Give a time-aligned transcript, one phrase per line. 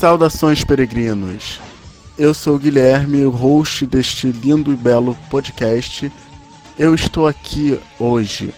[0.00, 1.60] Saudações, peregrinos.
[2.16, 6.10] Eu sou o Guilherme, host deste lindo e belo podcast.
[6.78, 8.54] Eu estou aqui hoje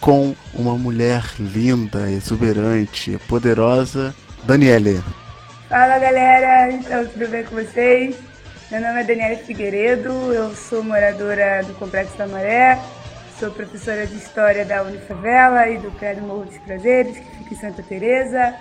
[0.00, 4.14] com uma mulher linda, exuberante, poderosa,
[4.44, 5.02] Daniele.
[5.68, 8.16] Fala galera, então tudo bem com vocês?
[8.70, 12.80] Meu nome é Daniela Figueiredo, eu sou moradora do Complexo da Maré,
[13.38, 17.58] sou professora de História da Unifavela e do Prédio Morro dos Prazeres, que fica em
[17.58, 18.54] Santa Teresa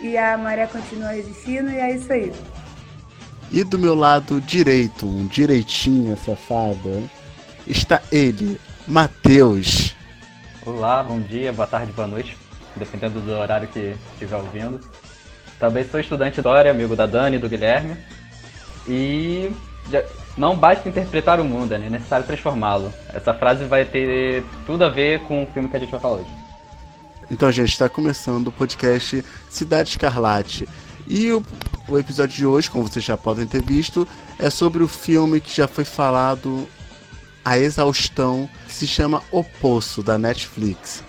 [0.00, 2.32] e a maré continua resistindo e é isso aí.
[3.50, 7.08] E do meu lado direito, um direitinho safado,
[7.66, 9.94] está ele, Matheus.
[10.64, 12.36] Olá, bom dia, boa tarde, boa noite,
[12.76, 14.80] dependendo do horário que estiver ouvindo.
[15.58, 17.96] Também sou estudante de História, amigo da Dani e do Guilherme.
[18.88, 19.50] E
[20.36, 22.92] não basta interpretar o mundo, é necessário transformá-lo.
[23.12, 26.16] Essa frase vai ter tudo a ver com o filme que a gente vai falar
[26.16, 26.39] hoje.
[27.30, 30.68] Então, gente, está começando o podcast Cidade Escarlate.
[31.06, 31.44] E o,
[31.88, 35.54] o, episódio de hoje, como vocês já podem ter visto, é sobre o filme que
[35.54, 36.68] já foi falado
[37.44, 41.04] a exaustão, que se chama O Poço, da Netflix.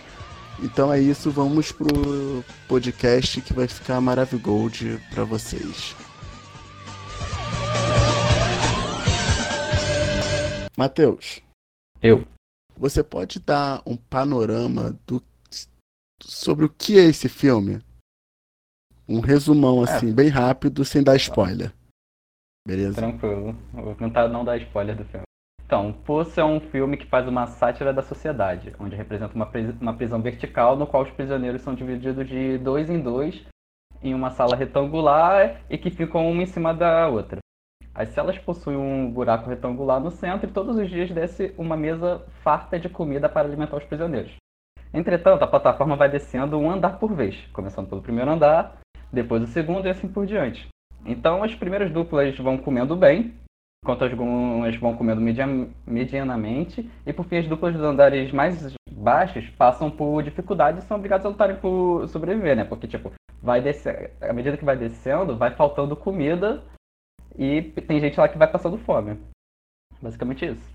[0.62, 5.96] Então é isso, vamos pro podcast que vai ficar maravigold para vocês.
[10.78, 11.42] Matheus.
[12.02, 12.24] Eu.
[12.78, 15.22] Você pode dar um panorama do
[16.24, 17.82] sobre o que é esse filme.
[19.08, 19.84] Um resumão é.
[19.84, 20.14] assim, é.
[20.14, 21.74] bem rápido, sem dar spoiler.
[22.68, 22.96] Beleza?
[22.96, 23.56] Tranquilo.
[23.74, 25.26] Vou tentar não dar spoiler do filme.
[25.66, 29.50] Então, Poço é um filme que faz uma sátira da sociedade, onde representa uma,
[29.80, 33.42] uma prisão vertical no qual os prisioneiros são divididos de dois em dois
[34.04, 37.40] em uma sala retangular e que ficam uma em cima da outra.
[37.94, 42.26] As celas possuem um buraco retangular no centro e todos os dias desce uma mesa
[42.44, 44.34] farta de comida para alimentar os prisioneiros.
[44.94, 48.80] Entretanto, a plataforma vai descendo um andar por vez, começando pelo primeiro andar,
[49.12, 50.68] depois o segundo e assim por diante.
[51.06, 53.34] Então, as primeiras duplas vão comendo bem,
[53.84, 55.22] enquanto algumas vão comendo
[55.88, 60.98] medianamente, e por fim, as duplas dos andares mais baixos passam por dificuldades e são
[60.98, 62.64] obrigadas a lutarem por sobreviver, né?
[62.64, 66.62] Porque, tipo, vai descer, à medida que vai descendo, vai faltando comida
[67.36, 69.18] e tem gente lá que vai passando fome.
[70.00, 70.70] Basicamente isso.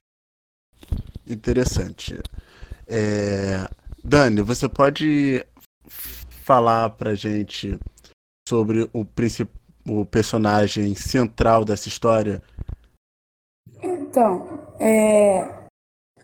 [1.29, 2.21] Interessante.
[2.89, 3.69] É...
[4.09, 5.45] Dani, você pode
[6.45, 7.77] falar pra gente
[8.49, 9.05] sobre o,
[9.89, 12.41] o personagem central dessa história?
[13.83, 15.67] Então, é...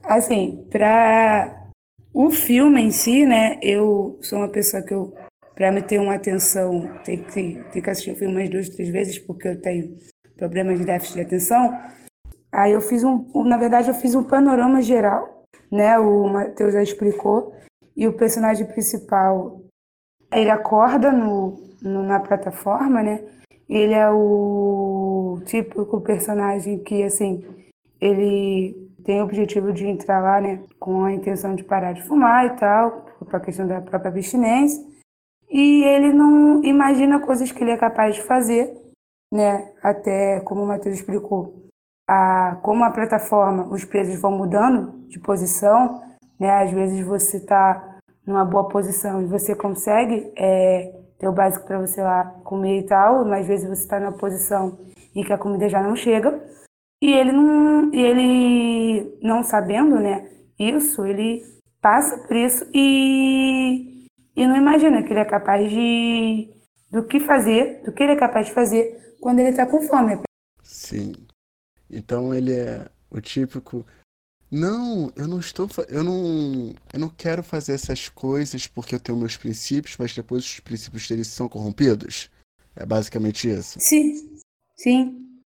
[0.05, 1.69] assim, pra
[2.15, 5.13] o filme em si, né, eu sou uma pessoa que eu,
[5.57, 8.91] pra me ter uma atenção, tem que, tem que assistir o filme umas duas, três
[8.91, 9.99] vezes, porque eu tenho
[10.37, 11.77] problemas de déficit de atenção.
[12.53, 16.83] Aí eu fiz um, na verdade, eu fiz um panorama geral, né, o Matheus já
[16.83, 17.61] explicou,
[17.97, 19.61] e o personagem principal
[20.33, 23.23] ele acorda no, no, na plataforma, né?
[23.69, 27.45] Ele é o típico personagem que, assim,
[28.01, 30.63] ele tem o objetivo de entrar lá, né?
[30.79, 34.83] Com a intenção de parar de fumar e tal, por a questão da própria abstinência.
[35.51, 38.75] E ele não imagina coisas que ele é capaz de fazer,
[39.33, 39.73] né?
[39.83, 41.63] Até, como o Matheus explicou,
[42.09, 46.03] a, como a plataforma, os presos vão mudando de posição,
[46.43, 46.51] né?
[46.51, 51.81] Às vezes você está numa boa posição e você consegue é, ter o básico para
[51.81, 54.79] você lá comer e tal, mas às vezes você está numa posição
[55.15, 56.43] em que a comida já não chega.
[57.01, 61.43] E ele não, ele não sabendo, né, isso, ele
[61.81, 66.49] passa por isso e, e não imagina que ele é capaz de
[66.91, 70.21] do que fazer, do que ele é capaz de fazer quando ele está com fome.
[70.63, 71.13] Sim.
[71.91, 73.85] Então ele é o típico
[74.55, 75.67] não, eu não estou.
[75.89, 76.75] Eu não.
[76.93, 81.09] Eu não quero fazer essas coisas porque eu tenho meus princípios, mas depois os princípios
[81.09, 82.29] deles são corrompidos.
[82.77, 83.81] É basicamente isso.
[83.81, 84.39] Sim.
[84.77, 85.41] Sim.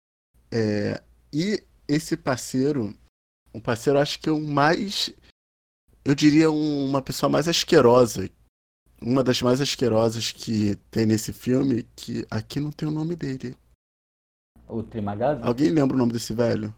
[0.50, 2.96] É, e esse parceiro,
[3.52, 5.12] um parceiro, acho que é o mais.
[6.02, 8.30] Eu diria um, uma pessoa mais asquerosa.
[9.02, 13.54] Uma das mais asquerosas que tem nesse filme, que aqui não tem o nome dele.
[14.66, 15.42] O Trimagazi?
[15.42, 16.74] Alguém lembra o nome desse velho?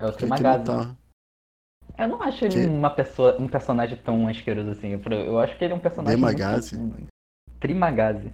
[0.00, 0.96] É o Trimagazi.
[1.98, 2.66] Eu não acho ele que...
[2.66, 5.00] uma pessoa, um personagem tão asqueroso assim.
[5.10, 6.16] Eu acho que ele é um personagem.
[6.16, 6.76] Demagazi?
[6.76, 7.06] Muito...
[7.58, 8.32] Trimagazi.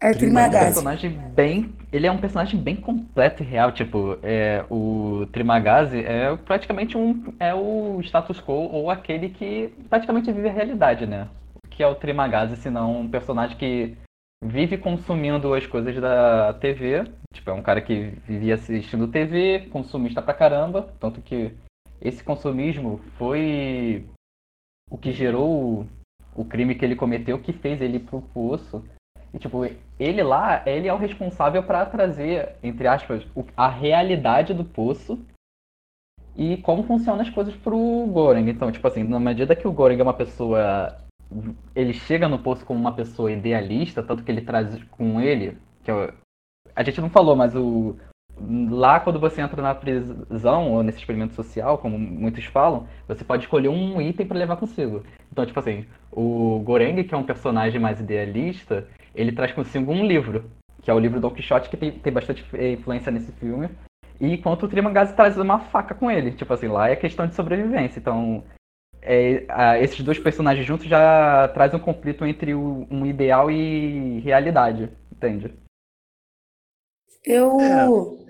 [0.00, 0.56] É Trimagazi.
[0.56, 1.74] É um personagem bem.
[1.92, 3.72] Ele é um personagem bem completo e real.
[3.72, 7.32] Tipo, é, o Trimagazi é praticamente um.
[7.38, 11.28] É o status quo ou aquele que praticamente vive a realidade, né?
[11.64, 13.96] O que é o Trimagazi, senão um personagem que
[14.44, 17.04] vive consumindo as coisas da TV.
[17.32, 20.88] Tipo, é um cara que vivia assistindo TV, consumista pra caramba.
[21.00, 21.52] Tanto que
[22.04, 24.06] esse consumismo foi
[24.90, 25.86] o que gerou
[26.36, 28.84] o crime que ele cometeu, que fez ele ir pro poço.
[29.32, 29.64] E, tipo,
[29.98, 35.18] ele lá, ele é o responsável para trazer, entre aspas, a realidade do poço
[36.36, 38.48] e como funcionam as coisas pro Goring.
[38.48, 40.98] Então, tipo assim, na medida que o Goring é uma pessoa.
[41.74, 45.56] Ele chega no poço como uma pessoa idealista, tanto que ele traz com ele.
[45.82, 46.12] Que é,
[46.74, 47.96] a gente não falou, mas o.
[48.70, 53.44] Lá quando você entra na prisão, ou nesse experimento social, como muitos falam, você pode
[53.44, 55.04] escolher um item para levar consigo.
[55.30, 60.04] Então, tipo assim, o Goreng, que é um personagem mais idealista, ele traz consigo um
[60.04, 60.50] livro,
[60.82, 63.68] que é o livro Don Quixote, que tem, tem bastante influência nesse filme.
[64.20, 66.32] E enquanto o Trimangase traz uma faca com ele.
[66.32, 67.98] Tipo assim, lá é questão de sobrevivência.
[67.98, 68.44] Então,
[69.00, 74.20] é, a, esses dois personagens juntos já traz um conflito entre o, um ideal e
[74.20, 75.52] realidade, entende?
[77.24, 77.60] Eu.
[77.60, 78.23] É.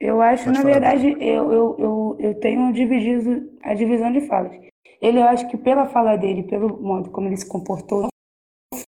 [0.00, 0.72] Eu acho, Pode na falar.
[0.72, 4.52] verdade, eu, eu, eu, eu tenho dividido a divisão de falas.
[5.00, 8.08] Ele, eu acho que pela fala dele, pelo modo como ele se comportou
[8.72, 8.80] no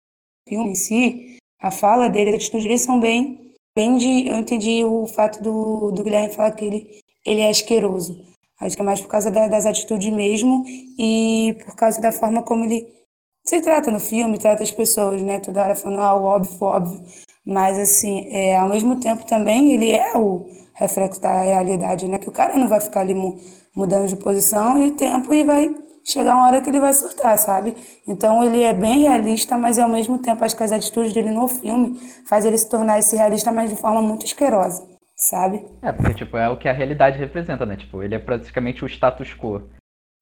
[0.48, 3.42] filme em si, a fala dele, as atitudes dele são bem
[3.74, 8.22] Bem eu entendi o fato do, do Guilherme falar que ele, ele é asqueroso.
[8.60, 10.62] Acho que é mais por causa da, das atitudes mesmo
[10.98, 12.86] e por causa da forma como ele
[13.46, 15.40] se trata no filme, trata as pessoas, né?
[15.40, 17.02] Toda hora falando, ah, o óbvio, óbvio.
[17.46, 22.18] Mas, assim, é, ao mesmo tempo também, ele é o reflexo da realidade, né?
[22.18, 23.14] Que o cara não vai ficar ali
[23.74, 25.74] mudando de posição e tempo e vai
[26.04, 27.76] chegar uma hora que ele vai surtar, sabe?
[28.06, 31.46] Então ele é bem realista, mas ao mesmo tempo acho que as atitudes dele no
[31.48, 31.98] filme
[32.28, 34.86] faz ele se tornar esse realista, mas de forma muito asquerosa,
[35.16, 35.64] sabe?
[35.80, 37.76] É, porque tipo, é o que a realidade representa, né?
[37.76, 39.62] Tipo, ele é praticamente o status quo.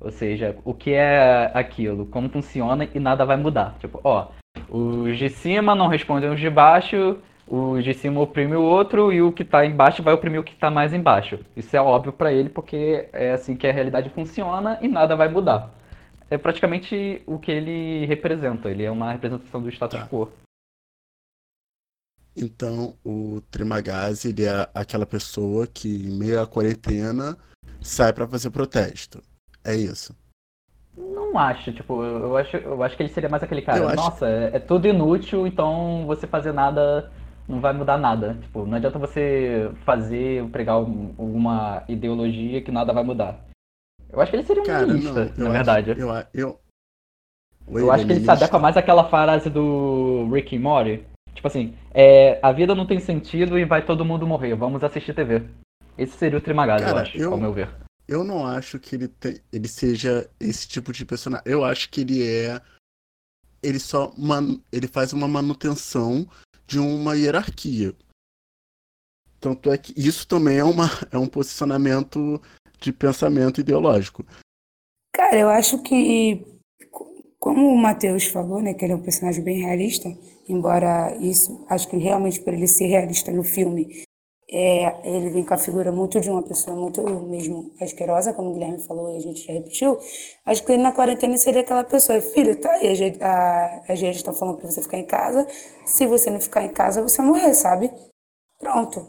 [0.00, 3.76] Ou seja, o que é aquilo, como funciona e nada vai mudar.
[3.78, 4.28] Tipo, ó,
[4.68, 7.18] os de cima não respondem os de baixo,
[7.50, 10.52] o de cima oprime o outro e o que está embaixo vai oprimir o que
[10.52, 11.40] está mais embaixo.
[11.56, 15.28] Isso é óbvio para ele porque é assim que a realidade funciona e nada vai
[15.28, 15.68] mudar.
[16.30, 18.70] É praticamente o que ele representa.
[18.70, 20.06] Ele é uma representação do status tá.
[20.06, 20.30] quo.
[22.36, 27.36] Então, o Trimagazzi, ele é aquela pessoa que, em meio à quarentena,
[27.80, 29.20] sai para fazer protesto.
[29.64, 30.16] É isso.
[30.96, 34.50] Não acho, tipo, eu acho, eu acho que ele seria mais aquele cara, nossa, é,
[34.54, 37.10] é tudo inútil, então você fazer nada
[37.50, 38.38] não vai mudar nada.
[38.40, 43.44] Tipo, não adianta você fazer, pregar alguma ideologia que nada vai mudar.
[44.12, 45.90] Eu acho que ele seria um Cara, niilista, na verdade.
[45.90, 46.60] eu, eu,
[47.68, 51.04] eu acho que ele se adequa mais àquela frase do Rick and Morty.
[51.34, 55.14] Tipo assim, é, a vida não tem sentido e vai todo mundo morrer, vamos assistir
[55.14, 55.42] TV.
[55.96, 57.68] Esse seria o Trimagazzi, eu acho, eu, ao meu ver.
[58.08, 61.44] Eu não acho que ele, te, ele seja esse tipo de personagem.
[61.46, 62.60] Eu acho que ele é.
[63.62, 64.12] Ele só.
[64.18, 66.26] Man, ele faz uma manutenção
[66.70, 67.92] de uma hierarquia.
[69.40, 72.40] Tanto é que isso também é, uma, é um posicionamento
[72.80, 74.24] de pensamento ideológico.
[75.12, 76.46] Cara, eu acho que,
[77.40, 80.08] como o Matheus falou, né, que ele é um personagem bem realista,
[80.48, 84.04] embora isso, acho que realmente por ele ser realista no filme,
[84.52, 88.54] é, ele vem com a figura muito de uma pessoa muito mesmo asquerosa, como o
[88.54, 89.96] Guilherme falou e a gente já repetiu.
[90.44, 92.88] Acho que ele na quarentena seria aquela pessoa, filho, tá aí,
[93.88, 95.46] a, gente está falando para você ficar em casa.
[95.86, 97.92] Se você não ficar em casa, você morrer, sabe?
[98.58, 99.06] Pronto.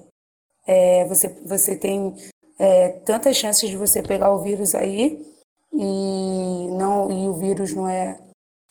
[0.67, 2.15] É, você, você tem
[2.59, 5.25] é, tantas chances de você pegar o vírus aí
[5.73, 8.19] e não e o vírus não é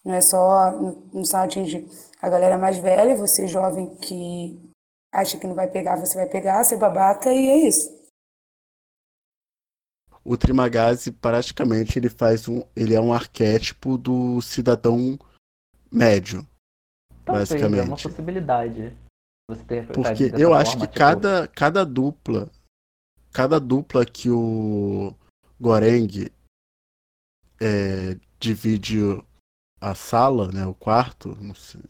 [0.04, 0.70] não é só
[1.12, 1.88] não só atinge
[2.22, 4.69] a galera mais velha, você jovem que
[5.12, 8.00] acha que não vai pegar, você vai pegar, ser babaca e é isso.
[10.24, 15.18] O Trimagazzi praticamente ele faz um, ele é um arquétipo do cidadão
[15.90, 16.46] médio,
[17.24, 17.80] Talvez, basicamente.
[17.80, 18.96] É uma possibilidade.
[19.50, 20.94] Você ter Porque eu forma, acho que tipo...
[20.94, 22.48] cada cada dupla,
[23.32, 25.12] cada dupla que o
[25.58, 26.30] Goreng
[27.60, 29.00] é, divide
[29.80, 31.82] a sala, né, o quarto, não sei,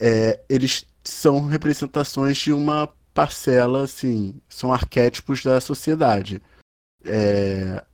[0.00, 6.40] é, eles são representações de uma parcela, assim, são arquétipos da sociedade.
[7.04, 7.84] É,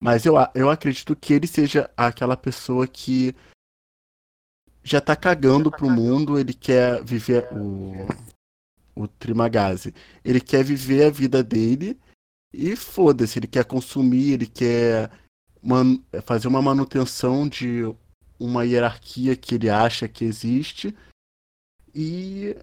[0.00, 3.34] mas eu, eu acredito que ele seja aquela pessoa que
[4.82, 8.06] já tá cagando pro mundo, ele quer viver o,
[8.94, 9.94] o Trimagazi.
[10.22, 11.98] Ele quer viver a vida dele
[12.52, 15.10] e foda-se, ele quer consumir, ele quer
[15.62, 17.82] man, fazer uma manutenção de
[18.38, 20.94] uma hierarquia que ele acha que existe
[21.94, 22.56] e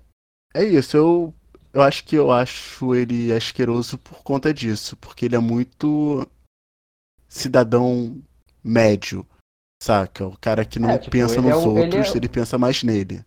[0.54, 1.34] é isso, eu,
[1.74, 6.28] eu acho que eu acho ele asqueroso por conta disso, porque ele é muito
[7.28, 8.22] cidadão
[8.64, 9.26] médio,
[9.82, 10.28] saca?
[10.28, 12.18] O cara que não é, tipo, pensa nos é o, outros, ele, é...
[12.18, 13.24] ele, pensa mais nele.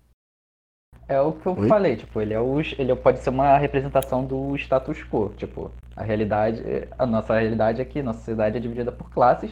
[1.09, 1.69] É o que eu Oi?
[1.69, 6.03] falei, tipo, ele é o, ele pode ser uma representação do status quo, tipo, a
[6.03, 6.63] realidade,
[6.99, 9.51] a nossa realidade aqui, nossa sociedade é dividida por classes,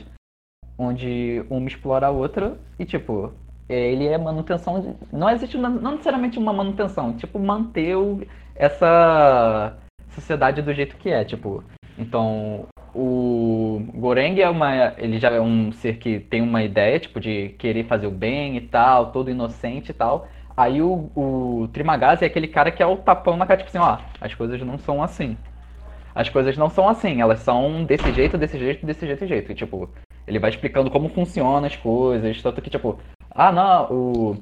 [0.78, 3.32] onde uma explora a outra e tipo,
[3.72, 4.80] ele é manutenção.
[4.80, 8.20] De, não existe não necessariamente uma manutenção, tipo, manter o,
[8.54, 9.76] essa
[10.10, 11.64] sociedade do jeito que é, tipo.
[11.98, 14.94] Então, o Goreng é uma.
[14.98, 18.56] Ele já é um ser que tem uma ideia, tipo, de querer fazer o bem
[18.56, 20.28] e tal, todo inocente e tal.
[20.56, 21.68] Aí o, o
[22.20, 24.78] é aquele cara que é o tapão na cara, tipo assim, ó, as coisas não
[24.78, 25.36] são assim.
[26.14, 29.52] As coisas não são assim, elas são desse jeito, desse jeito, desse jeito e jeito.
[29.52, 29.88] E, tipo,
[30.26, 32.98] ele vai explicando como funcionam as coisas, tanto que, tipo,
[33.34, 34.36] ah não, o,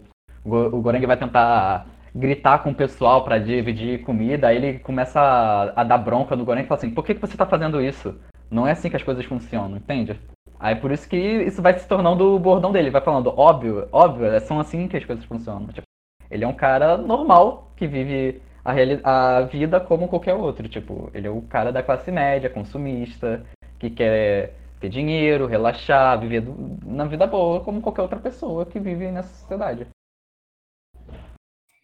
[0.44, 5.80] o Goreng vai tentar gritar com o pessoal para dividir comida, aí ele começa a,
[5.80, 8.18] a, dar bronca no Goreng e fala assim, por que, que você tá fazendo isso?
[8.50, 10.18] Não é assim que as coisas funcionam, entende?
[10.59, 14.26] Aí por isso que isso vai se tornando o bordão dele, vai falando, óbvio, óbvio,
[14.26, 15.68] é, são assim que as coisas funcionam.
[15.68, 15.87] Tipo,
[16.30, 20.68] ele é um cara normal que vive a, a vida como qualquer outro.
[20.68, 23.42] Tipo, ele é o cara da classe média, consumista,
[23.78, 26.42] que quer ter dinheiro, relaxar, viver
[26.84, 29.87] na vida boa como qualquer outra pessoa que vive nessa sociedade.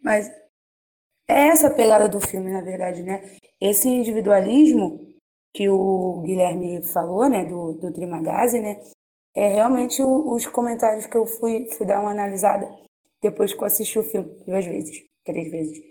[0.03, 0.29] Mas
[1.29, 3.37] é essa a pegada do filme, na verdade, né?
[3.61, 5.15] Esse individualismo
[5.53, 8.79] que o Guilherme falou, né, do, do Trimagazi, né,
[9.35, 12.69] é realmente o, os comentários que eu fui, fui dar uma analisada
[13.23, 15.83] depois que eu assisti o filme, duas vezes, três vezes.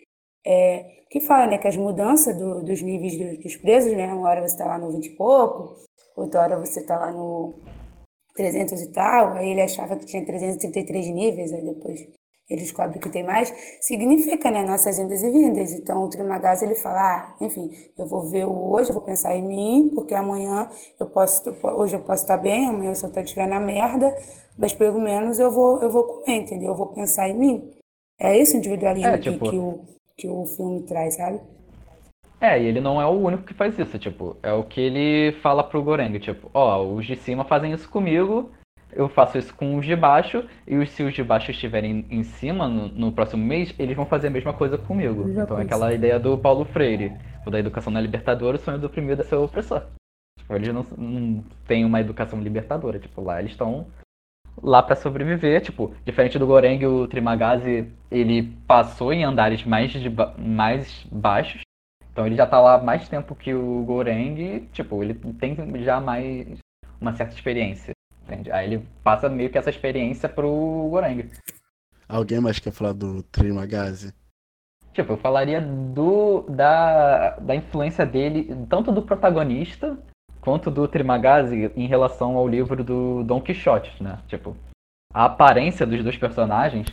[0.45, 4.41] É, que fala, né, que as mudanças do, dos níveis dos, presos, né, uma hora
[4.41, 5.84] você está lá no 20 e pouco,
[6.15, 7.53] outra hora você está lá no
[8.35, 12.07] 300 e tal, aí ele achava que tinha 333 níveis, aí depois
[12.47, 15.71] ele descobre que tem mais, significa, né, nossas indas e vindas.
[15.71, 19.41] Então, o Trimagás, ele fala, ah, enfim, eu vou ver hoje, eu vou pensar em
[19.41, 20.69] mim, porque amanhã
[20.99, 24.15] eu posso, hoje eu posso estar bem, amanhã se eu estiver na merda,
[24.57, 26.69] mas pelo menos eu vou, eu vou comer, entendeu?
[26.69, 27.71] Eu vou pensar em mim.
[28.19, 29.43] É esse individualismo é, tipo...
[29.45, 29.79] que, que, o,
[30.15, 31.41] que o filme traz, sabe?
[32.39, 35.31] É, e ele não é o único que faz isso, tipo, é o que ele
[35.39, 38.51] fala pro Goreng, tipo, ó, oh, os de cima fazem isso comigo,
[38.91, 42.67] eu faço isso com os de baixo, e se os de baixo estiverem em cima
[42.67, 45.29] no, no próximo mês, eles vão fazer a mesma coisa comigo.
[45.29, 47.13] então é aquela ideia do Paulo Freire,
[47.45, 49.83] o da educação na libertadora, o sonho do oprimido é ser o opressor.
[50.39, 53.87] Tipo, eles não, não têm uma educação libertadora, tipo, lá eles estão
[54.61, 60.09] lá para sobreviver, tipo, diferente do Goreng, o Trimagazi, ele passou em andares mais, de
[60.09, 61.61] ba mais baixos,
[62.15, 65.53] então ele já tá lá mais tempo que o Goreng, tipo, ele tem
[65.83, 66.47] já mais
[67.01, 67.91] uma certa experiência.
[68.23, 68.49] Entende?
[68.53, 71.29] Aí ele passa meio que essa experiência pro Goreng.
[72.07, 74.13] Alguém mais quer falar do Trimagazi?
[74.93, 79.97] Tipo, eu falaria do da, da influência dele, tanto do protagonista
[80.39, 84.19] quanto do Trimagazi em relação ao livro do Don Quixote, né?
[84.25, 84.55] Tipo,
[85.13, 86.87] a aparência dos dois personagens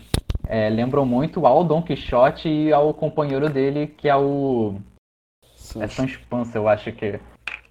[0.49, 4.81] é, lembram muito ao Don Quixote e ao companheiro dele, que é o.
[5.81, 7.19] É Sancho Panza, eu acho que,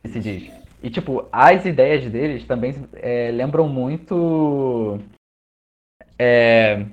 [0.06, 0.52] se diz.
[0.82, 5.00] E, tipo, as ideias deles também é, lembram muito
[6.18, 6.86] é,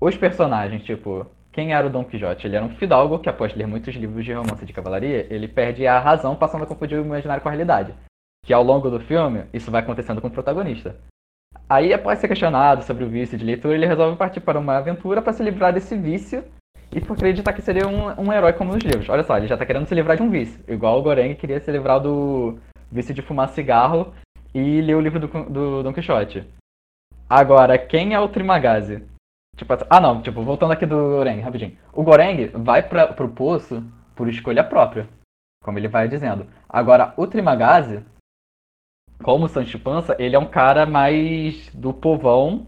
[0.00, 2.46] os personagens, tipo, quem era o Don Quixote?
[2.46, 5.86] Ele era um fidalgo que, após ler muitos livros de romance de cavalaria, ele perde
[5.86, 7.94] a razão passando a confundir o imaginário com a realidade.
[8.44, 10.96] Que ao longo do filme, isso vai acontecendo com o protagonista.
[11.68, 15.20] Aí, após ser questionado sobre o vício de leitura, ele resolve partir para uma aventura
[15.22, 16.44] para se livrar desse vício
[16.92, 19.08] e por acreditar que seria um, um herói como nos livros.
[19.08, 21.60] Olha só, ele já está querendo se livrar de um vício, igual o Goreng queria
[21.60, 22.58] se livrar do,
[22.90, 24.12] vício de fumar cigarro
[24.54, 26.46] e ler o livro do, do Don Quixote.
[27.28, 29.04] Agora, quem é o Trimagazi?
[29.56, 31.78] Tipo, ah não, tipo, voltando aqui do Goreng, rapidinho.
[31.92, 33.84] O Goreng vai pra, pro poço
[34.16, 35.08] por escolha própria,
[35.62, 36.46] como ele vai dizendo.
[36.68, 38.04] Agora, o Trimagazi,
[39.22, 42.66] como o Sancho Panza, ele é um cara mais do povão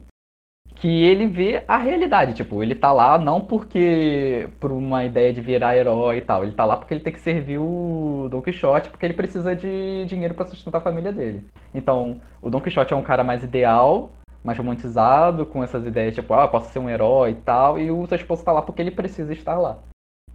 [0.83, 2.35] que ele vê a realidade.
[2.35, 6.43] Tipo, ele tá lá não porque por uma ideia de virar herói e tal.
[6.43, 10.05] Ele tá lá porque ele tem que servir o Don Quixote, porque ele precisa de
[10.07, 11.47] dinheiro para sustentar a família dele.
[11.73, 14.11] Então, o Don Quixote é um cara mais ideal,
[14.43, 18.05] mais romantizado, com essas ideias, tipo, ah, posso ser um herói e tal, e o
[18.09, 19.79] seu esposo tá lá porque ele precisa estar lá.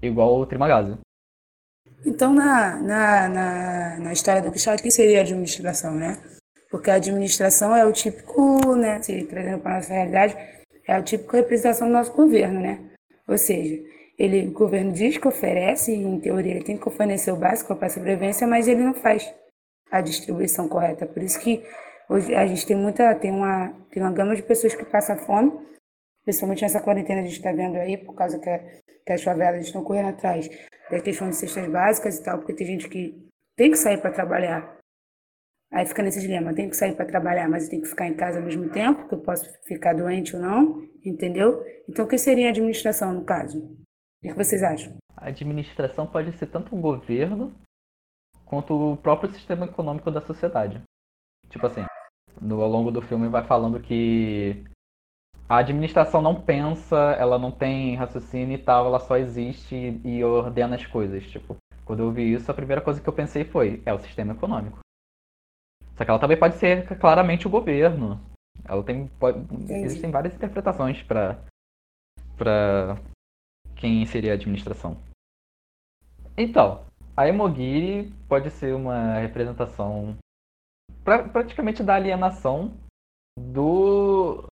[0.02, 0.98] Igual o Trimagazi.
[2.06, 6.18] Então, na, na, na, na história do Quixote, o que seria a administração, né?
[6.70, 10.38] Porque a administração é o típico, né, se trazendo para a nossa realidade,
[10.88, 12.80] é a típica representação do nosso governo, né?
[13.28, 13.82] Ou seja,
[14.18, 17.88] ele, o governo diz que oferece, em teoria ele tem que oferecer o básico para
[17.88, 19.32] a sobrevivência, mas ele não faz
[19.92, 21.06] a distribuição correta.
[21.06, 21.64] Por isso que
[22.10, 25.52] hoje a gente tem muita, tem uma, tem uma gama de pessoas que passam fome,
[26.24, 28.60] principalmente nessa quarentena a gente está vendo aí, por causa que,
[29.06, 30.50] que as favelas estão correndo atrás
[30.90, 34.12] da questão de cestas básicas e tal, porque tem gente que tem que sair para
[34.12, 34.77] trabalhar
[35.72, 38.08] Aí fica nesse dilema, eu tenho que sair para trabalhar, mas eu tenho que ficar
[38.08, 41.62] em casa ao mesmo tempo, que eu posso ficar doente ou não, entendeu?
[41.90, 43.60] Então, o que seria a administração no caso?
[44.24, 44.96] O que vocês acham?
[45.16, 47.54] A administração pode ser tanto o governo
[48.46, 50.82] quanto o próprio sistema econômico da sociedade.
[51.50, 51.86] Tipo assim,
[52.42, 54.64] no, ao longo do filme vai falando que
[55.50, 60.76] a administração não pensa, ela não tem raciocínio e tal, ela só existe e ordena
[60.76, 61.24] as coisas.
[61.26, 64.34] Tipo, quando eu vi isso, a primeira coisa que eu pensei foi, é o sistema
[64.34, 64.80] econômico.
[65.98, 68.22] Só que ela também pode ser claramente o governo.
[68.64, 69.08] Ela tem.
[69.20, 69.40] Pode,
[69.70, 71.40] existem várias interpretações para
[72.38, 72.98] para
[73.76, 74.98] quem seria a administração.
[76.38, 76.86] Então,
[77.16, 80.16] a Emogiri pode ser uma representação
[81.04, 82.74] pra, praticamente da alienação
[83.40, 84.46] do,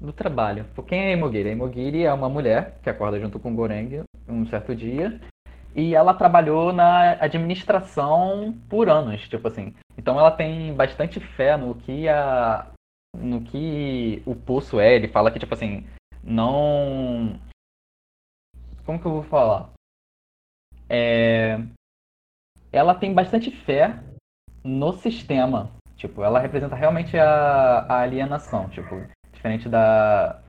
[0.00, 0.64] do trabalho.
[0.74, 1.50] Por quem é a Emogiri?
[1.50, 5.20] A Emogiri é uma mulher que acorda junto com o Goreng um certo dia
[5.76, 9.74] e ela trabalhou na administração por anos, tipo assim.
[9.98, 12.66] Então ela tem bastante fé no que a
[13.14, 14.94] no que o poço é.
[14.94, 15.86] Ele fala que tipo assim,
[16.24, 17.38] não
[18.86, 19.68] como que eu vou falar?
[20.88, 21.58] É
[22.72, 23.98] ela tem bastante fé
[24.64, 25.70] no sistema.
[25.96, 28.68] Tipo, ela representa realmente a, a alienação.
[28.68, 29.02] Tipo,
[29.32, 30.42] diferente da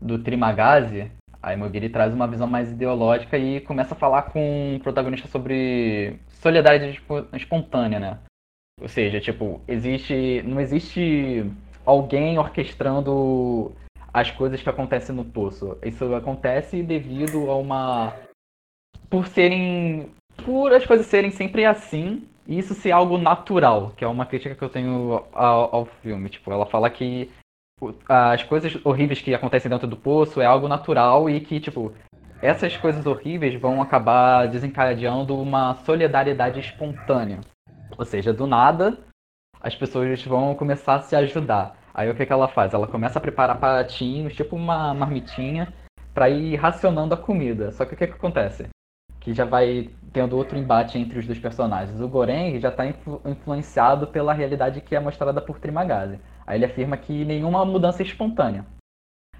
[0.00, 1.10] do Trimagazi,
[1.42, 6.18] a Imogiri traz uma visão mais ideológica e começa a falar com o protagonista sobre
[6.28, 8.18] solidariedade espontânea, né?
[8.80, 10.42] Ou seja, tipo, existe.
[10.44, 11.44] não existe
[11.84, 13.72] alguém orquestrando
[14.12, 15.76] as coisas que acontecem no poço.
[15.84, 18.14] Isso acontece devido a uma.
[19.08, 20.10] por serem.
[20.44, 24.62] por as coisas serem sempre assim isso ser algo natural, que é uma crítica que
[24.62, 26.28] eu tenho ao, ao filme.
[26.28, 27.30] Tipo, ela fala que
[28.08, 31.92] as coisas horríveis que acontecem dentro do poço é algo natural e que, tipo,
[32.42, 37.40] essas coisas horríveis vão acabar desencadeando uma solidariedade espontânea.
[37.96, 38.98] Ou seja, do nada,
[39.60, 41.76] as pessoas vão começar a se ajudar.
[41.92, 42.72] Aí o que, que ela faz?
[42.72, 45.72] Ela começa a preparar pratinhos, tipo uma marmitinha,
[46.14, 47.72] para ir racionando a comida.
[47.72, 48.68] Só que o que, que acontece?
[49.20, 52.00] Que já vai tendo outro embate entre os dois personagens.
[52.00, 56.18] O Goreng já está influ influenciado pela realidade que é mostrada por Trimagazi.
[56.50, 58.66] Aí ele afirma que nenhuma mudança é espontânea.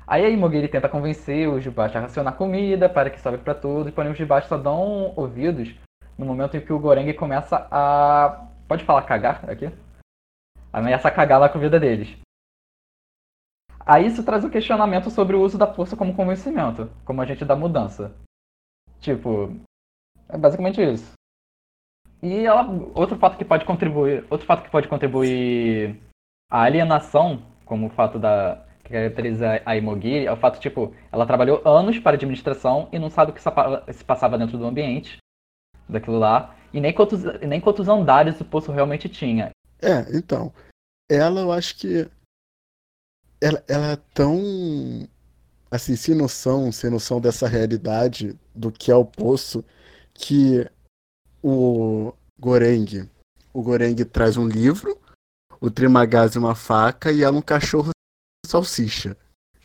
[0.06, 3.92] Aí a Imogiri tenta convencer os Jubashi a racionar comida para que sobe para todos,
[3.92, 5.74] porém os Jubashi só dão ouvidos
[6.16, 8.46] no momento em que o Goreng começa a.
[8.68, 9.72] Pode falar cagar aqui?
[10.72, 12.16] Ameaça a cagar na comida deles.
[13.84, 17.56] Aí isso traz um questionamento sobre o uso da força como convencimento, como agente da
[17.56, 18.14] mudança.
[19.00, 19.52] Tipo,
[20.28, 21.12] é basicamente isso.
[22.22, 26.00] E ela, outro fato que pode contribuir, outro fato que pode contribuir
[26.50, 31.24] a alienação, como o fato da que caracteriza a Imogiri, é o fato, tipo, ela
[31.24, 35.18] trabalhou anos para administração e não sabe o que se passava dentro do ambiente
[35.88, 39.50] daquilo lá, e nem quantos, nem quantos andares o poço realmente tinha.
[39.80, 40.52] É, então,
[41.08, 42.08] ela eu acho que
[43.40, 45.08] ela, ela é tão
[45.70, 49.64] assim, sem noção, sem noção dessa realidade do que é o poço,
[50.12, 50.68] que
[51.42, 53.08] o Goreng,
[53.52, 54.99] o Goreng traz um livro
[55.60, 57.90] o Trimagazzi uma faca e ela um cachorro
[58.46, 59.16] salsicha.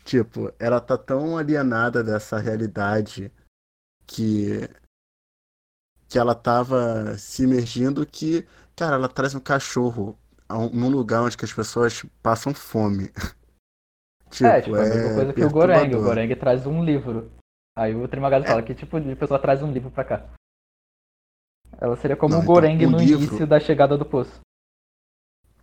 [0.04, 3.32] Tipo, ela tá tão alienada dessa realidade
[4.06, 4.68] que
[6.08, 10.16] que ela tava se imergindo que, cara, ela traz um cachorro
[10.72, 13.10] num lugar onde as pessoas passam fome.
[14.30, 15.94] tipo, é, tipo, é a mesma coisa que o Goreng.
[15.94, 17.32] O Goreng traz um livro.
[17.76, 18.48] Aí o Trimagazzi é.
[18.48, 20.28] fala que tipo de pessoa traz um livro pra cá.
[21.78, 23.24] Ela seria como Não, o então, Goreng então, no livro...
[23.24, 24.45] início da chegada do poço.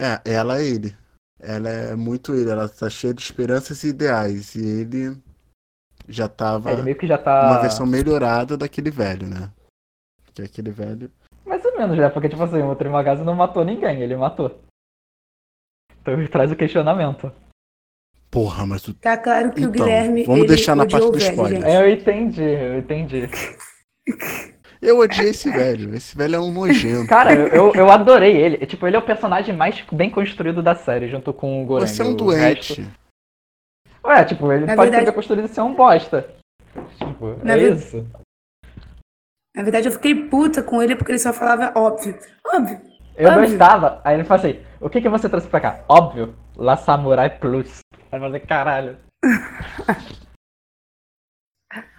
[0.03, 0.93] É, ela é ele.
[1.39, 4.53] Ela é muito ele, ela tá cheia de esperanças e ideais.
[4.55, 5.17] E ele
[6.09, 6.73] já tava.
[6.73, 7.49] Ele meio que já tá.
[7.49, 9.49] Uma versão melhorada daquele velho, né?
[10.33, 11.09] Que é aquele velho.
[11.45, 14.61] Mais ou menos, já, porque, tipo assim, o Trimagazi não matou ninguém, ele matou.
[16.01, 17.31] Então ele traz o questionamento.
[18.29, 18.93] Porra, mas tu.
[18.95, 20.23] Tá claro que então, o Guilherme.
[20.25, 21.63] Vamos deixar na parte do spoiler.
[21.63, 23.29] É, eu entendi, eu entendi.
[24.83, 25.95] Eu odiei esse velho.
[25.95, 27.07] Esse velho é um nojento.
[27.07, 28.65] Cara, eu, eu adorei ele.
[28.65, 31.87] Tipo, ele é o personagem mais bem construído da série, junto com o Goreng.
[31.87, 32.81] Você é um doente.
[32.81, 33.03] Resto...
[34.05, 35.05] Ué, tipo, ele Na pode verdade...
[35.05, 36.29] ser construído de ser um bosta.
[36.97, 37.75] Tipo, Na é ver...
[37.77, 38.05] isso.
[39.55, 42.19] Na verdade, eu fiquei puta com ele porque ele só falava óbvio.
[42.53, 42.81] Óbvio.
[43.15, 43.49] Eu óbvio.
[43.49, 44.01] gostava.
[44.03, 45.85] Aí ele falou assim: o que, que você trouxe pra cá?
[45.87, 46.35] Óbvio.
[46.57, 47.79] La Samurai Plus.
[48.11, 48.97] Aí eu falei, caralho.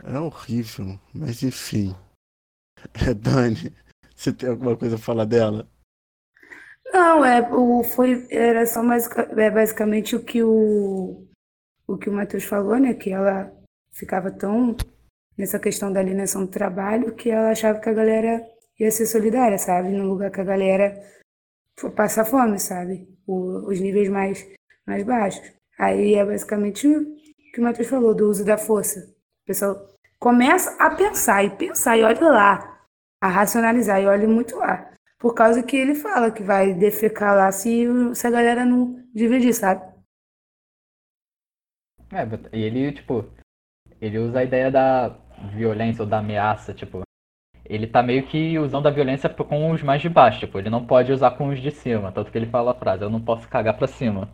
[0.05, 1.97] É horrível, mas enfim.
[3.17, 3.73] Dani,
[4.15, 5.69] você tem alguma coisa a falar dela?
[6.93, 11.27] Não, é, o, foi, era só mais, é, basicamente o que o,
[11.87, 12.95] o que o Matheus falou, né?
[12.95, 13.53] Que ela
[13.93, 14.77] ficava tão
[15.37, 18.47] nessa questão da alienação do trabalho que ela achava que a galera
[18.79, 19.89] ia ser solidária, sabe?
[19.89, 20.95] No lugar que a galera
[21.97, 23.09] passa fome, sabe?
[23.27, 24.47] O, os níveis mais,
[24.87, 25.53] mais baixos.
[25.79, 27.17] Aí é basicamente o
[27.53, 29.01] que o Matheus falou, do uso da força.
[29.43, 32.74] O pessoal começa a pensar e pensar, e olha lá,
[33.25, 34.03] a racionalizar.
[34.03, 34.91] E olhe muito lá.
[35.19, 39.55] Por causa que ele fala que vai defecar lá se, se a galera não dividir,
[39.55, 39.83] sabe?
[42.13, 43.25] É, e ele, tipo,
[43.99, 45.17] ele usa a ideia da
[45.55, 47.01] violência ou da ameaça, tipo,
[47.65, 50.87] ele tá meio que usando a violência com os mais de baixo, tipo, ele não
[50.87, 53.49] pode usar com os de cima, tanto que ele fala a frase, eu não posso
[53.49, 54.29] cagar pra cima.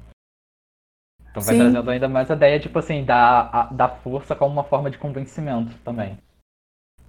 [1.31, 1.61] Então vai Sim.
[1.61, 5.79] trazendo ainda mais a ideia, tipo assim, da, da força como uma forma de convencimento
[5.85, 6.19] também.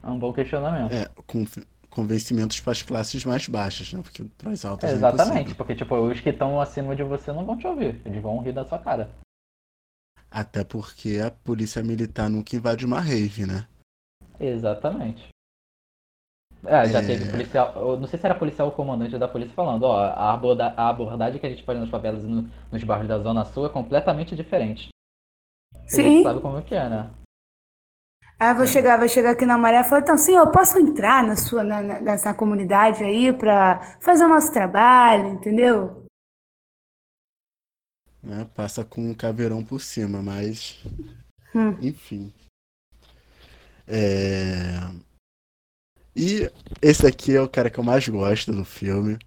[0.04, 0.94] É um bom questionamento.
[0.94, 1.46] É, com
[1.90, 4.02] convencimentos para as classes mais baixas, né?
[4.02, 7.32] Porque para as altas é, Exatamente, é porque tipo, os que estão acima de você
[7.32, 9.10] não vão te ouvir, eles vão rir da sua cara.
[10.30, 13.68] Até porque a polícia militar nunca invade uma rave, né?
[14.40, 15.28] Exatamente.
[16.66, 17.06] É, já é...
[17.06, 17.98] teve policial.
[17.98, 21.40] Não sei se era policial ou comandante da polícia falando, ó, a, aborda, a abordagem
[21.40, 24.36] que a gente faz nas favelas e no, nos bairros da Zona Sul é completamente
[24.36, 24.90] diferente.
[25.88, 26.24] Sim.
[26.24, 27.12] sabe como que é, né?
[28.42, 31.24] Aí vou chegar, vai chegar aqui na Maré e falar, então, sim, eu posso entrar
[31.24, 36.08] na sua, na, nessa comunidade aí para fazer o nosso trabalho, entendeu?
[38.28, 40.84] É, passa com um caveirão por cima, mas.
[41.54, 41.78] Hum.
[41.84, 42.34] Enfim.
[43.88, 44.90] É...
[46.16, 46.52] E
[46.82, 49.20] esse aqui é o cara que eu mais gosto do filme,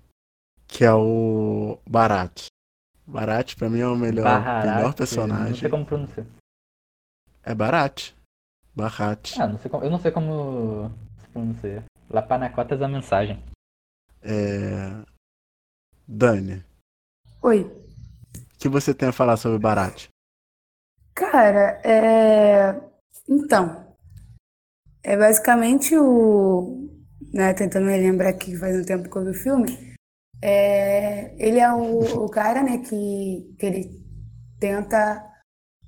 [0.67, 2.47] que é o Barat.
[3.07, 5.51] Barat pra mim é o melhor, Barat, melhor personagem.
[5.51, 6.27] Não sei como pronunciar.
[7.45, 8.13] É Barat.
[8.75, 9.39] Barat.
[9.39, 11.85] Ah, não sei como, eu não sei como se pronuncia.
[12.11, 13.43] Lapanacota é a mensagem.
[14.23, 15.05] É...
[16.07, 16.65] Dani.
[17.43, 17.63] Oi.
[17.63, 20.09] O que você tem a falar sobre Barat?
[21.15, 22.81] Cara, é...
[23.29, 23.95] Então,
[25.03, 26.89] é basicamente o.
[27.33, 29.95] Né, tentando me lembrar aqui, faz um tempo que eu vi o filme.
[30.41, 34.05] É, ele é o, o cara né, que, que ele
[34.59, 35.34] tenta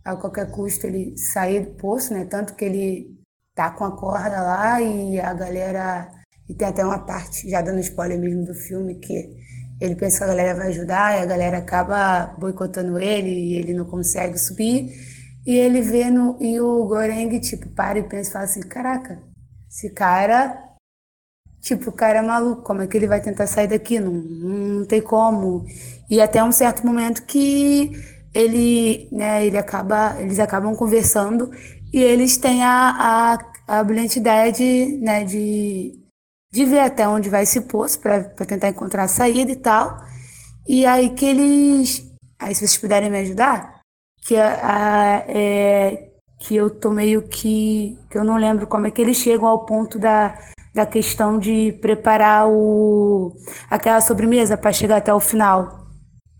[0.07, 2.25] a qualquer custo ele sair do poço, né?
[2.25, 3.19] Tanto que ele
[3.55, 6.11] tá com a corda lá e a galera.
[6.49, 9.35] E tem até uma parte, já dando spoiler mesmo do filme, que
[9.81, 13.75] ele pensa que a galera vai ajudar e a galera acaba boicotando ele e ele
[13.75, 14.93] não consegue subir.
[15.45, 16.37] E ele vê no.
[16.41, 19.21] E o Goreng, tipo, para e pensa e fala assim: caraca,
[19.69, 20.63] esse cara.
[21.61, 23.99] Tipo, o cara é maluco, como é que ele vai tentar sair daqui?
[23.99, 25.65] Não, não tem como.
[26.09, 27.91] E até um certo momento que
[28.37, 31.51] ele, né, ele acaba, eles acabam conversando
[31.93, 35.99] e eles têm a, a, a brilhante ideia de, né, de,
[36.53, 39.99] de ver até onde vai esse poço para tentar encontrar a saída e tal.
[40.69, 42.13] E aí que eles.
[42.39, 43.81] Aí, se vocês puderem me ajudar,
[44.27, 47.99] que, a, é, que eu tô meio que.
[48.11, 50.39] que eu não lembro como é que eles chegam ao ponto da,
[50.75, 53.33] da questão de preparar o,
[53.71, 55.87] aquela sobremesa para chegar até o final.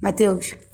[0.03, 0.66] Matheus?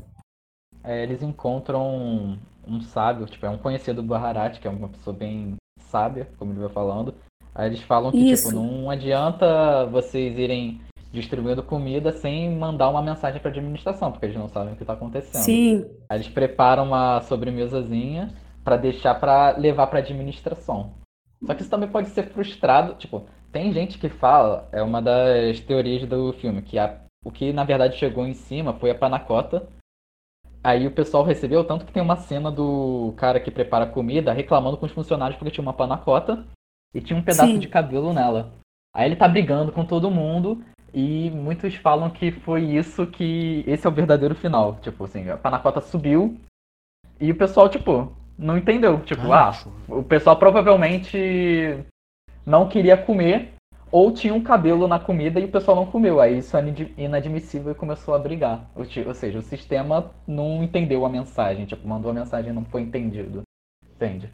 [0.85, 5.15] É, eles encontram um, sábio, tipo, é um conhecido do Baharat, que é uma pessoa
[5.15, 7.15] bem sábia, como ele vai falando.
[7.55, 8.49] Aí eles falam que, tipo, Isso.
[8.49, 10.81] tipo, não adianta vocês irem
[11.13, 14.83] distribuindo comida sem mandar uma mensagem para a administração, porque eles não sabem o que
[14.83, 15.43] está acontecendo.
[15.43, 15.85] Sim.
[16.09, 18.31] Aí eles preparam uma sobremesazinha
[18.65, 20.95] para deixar para levar para a administração.
[21.45, 25.61] Só que isso também pode ser frustrado, tipo, tem gente que fala, é uma das
[25.61, 29.69] teorias do filme, que a, o que na verdade chegou em cima foi a panacota.
[30.65, 34.33] Aí o pessoal recebeu, tanto que tem uma cena do cara que prepara a comida
[34.33, 36.45] reclamando com os funcionários porque tinha uma panacota
[36.95, 37.59] e tinha um pedaço Sim.
[37.59, 38.53] de cabelo nela.
[38.95, 40.63] Aí ele tá brigando com todo mundo
[40.95, 43.65] e muitos falam que foi isso que.
[43.67, 44.77] Esse é o verdadeiro final.
[44.77, 46.39] Tipo assim, a panacota subiu
[47.19, 49.01] e o pessoal, tipo, não entendeu.
[49.01, 51.79] Tipo, ah, ah o pessoal provavelmente
[52.45, 53.53] não queria comer
[53.93, 56.19] ou tinha um cabelo na comida e o pessoal não comeu.
[56.19, 56.65] Aí isso é
[56.97, 58.71] inadmissível e começou a brigar.
[58.75, 62.81] Ou seja, o sistema não entendeu a mensagem, tipo, mandou a mensagem e não foi
[62.81, 63.43] entendido.
[63.95, 64.31] Entende?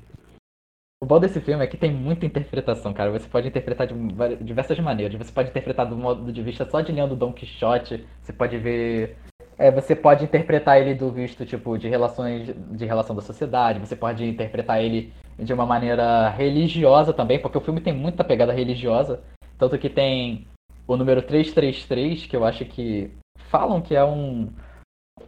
[1.01, 3.11] O bom desse filme é que tem muita interpretação, cara.
[3.11, 3.94] Você pode interpretar de
[4.42, 5.16] diversas maneiras.
[5.18, 8.05] Você pode interpretar do modo de vista só de linha do Don Quixote.
[8.23, 9.16] Você pode ver.
[9.57, 12.53] É, você pode interpretar ele do visto, tipo, de relações.
[12.71, 13.81] de relação da sociedade.
[13.81, 18.53] Você pode interpretar ele de uma maneira religiosa também, porque o filme tem muita pegada
[18.53, 19.21] religiosa.
[19.59, 20.47] Tanto que tem
[20.87, 23.11] o número 333, que eu acho que
[23.51, 24.51] falam que é um.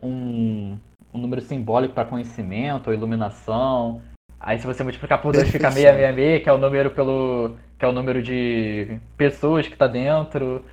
[0.02, 0.78] um,
[1.12, 4.00] um número simbólico para conhecimento ou iluminação.
[4.38, 7.56] Aí se você multiplicar por 2 fica 666, que é o número pelo.
[7.78, 10.64] que é o número de pessoas que tá dentro.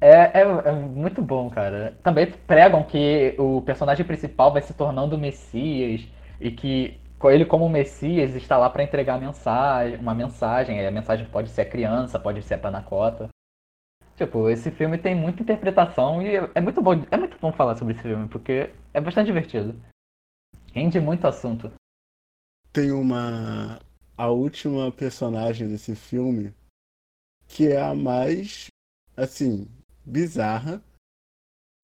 [0.00, 1.96] É, é, é, muito bom, cara.
[2.02, 6.06] Também pregam que o personagem principal vai se tornando o Messias
[6.40, 6.98] e que
[7.30, 10.84] ele como Messias está lá para entregar mensagem, uma mensagem.
[10.86, 13.28] A mensagem pode ser a criança, pode ser a panacota.
[14.16, 17.94] Tipo, esse filme tem muita interpretação e é muito bom, é muito bom falar sobre
[17.94, 19.74] esse filme porque é bastante divertido.
[20.72, 21.70] Rende muito assunto
[22.74, 23.80] tem uma.
[24.16, 26.52] A última personagem desse filme
[27.48, 28.66] que é a mais,
[29.16, 29.66] assim,
[30.04, 30.82] bizarra.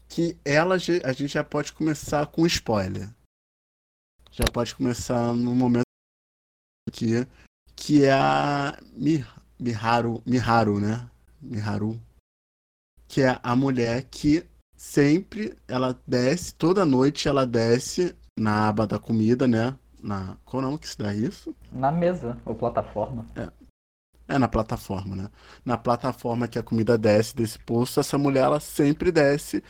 [0.08, 3.08] Que ela a gente já pode começar com spoiler.
[4.40, 5.84] Já pode começar no momento
[6.88, 7.26] aqui,
[7.76, 8.78] que é a
[9.58, 11.10] Miharu, Miharu, né?
[11.40, 12.00] Miharu,
[13.06, 18.98] que é a mulher que sempre ela desce, toda noite ela desce na aba da
[18.98, 19.76] comida, né?
[20.02, 21.54] Na, qual nome que se dá isso?
[21.70, 23.26] Na mesa, ou plataforma.
[23.36, 23.50] É.
[24.26, 25.30] É na plataforma, né?
[25.64, 29.62] Na plataforma que a comida desce desse poço, essa mulher ela sempre desce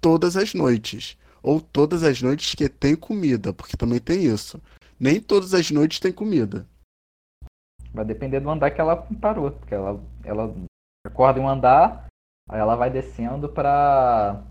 [0.00, 1.18] todas as noites.
[1.44, 4.58] Ou todas as noites que tem comida, porque também tem isso.
[4.98, 6.66] Nem todas as noites tem comida.
[7.92, 9.50] Vai depender do andar que ela parou.
[9.50, 10.54] Porque ela, ela
[11.06, 12.06] acorda em um andar,
[12.48, 14.42] aí ela vai descendo pra.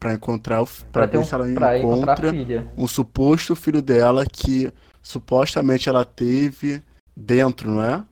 [0.00, 0.66] Pra encontrar o.
[0.66, 2.32] Pra, pra ver um, se ela encontra
[2.76, 6.82] um suposto filho dela que supostamente ela teve
[7.16, 8.04] dentro, não é?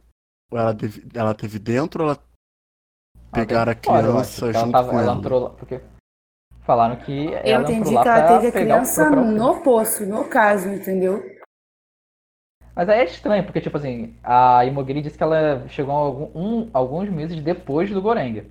[0.53, 2.23] Ou ela teve, ela teve dentro ou ela
[3.33, 5.11] pegaram a criança junto ela tava, com ela?
[5.11, 5.19] ela.
[5.19, 5.81] Entrou lá, porque
[6.67, 11.25] falaram que Eu entendi que ela teve a criança no poço, no caso, entendeu?
[12.75, 16.71] Mas aí é estranho, porque, tipo assim, a Imogiri disse que ela chegou algum, um,
[16.75, 18.51] alguns meses depois do Goreng.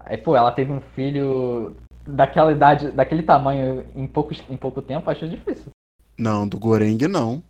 [0.00, 1.74] Aí, pô, ela teve um filho
[2.06, 5.70] daquela idade, daquele tamanho em, pouco em pouco tempo, acho difícil.
[6.18, 7.42] Não, do Goreng não.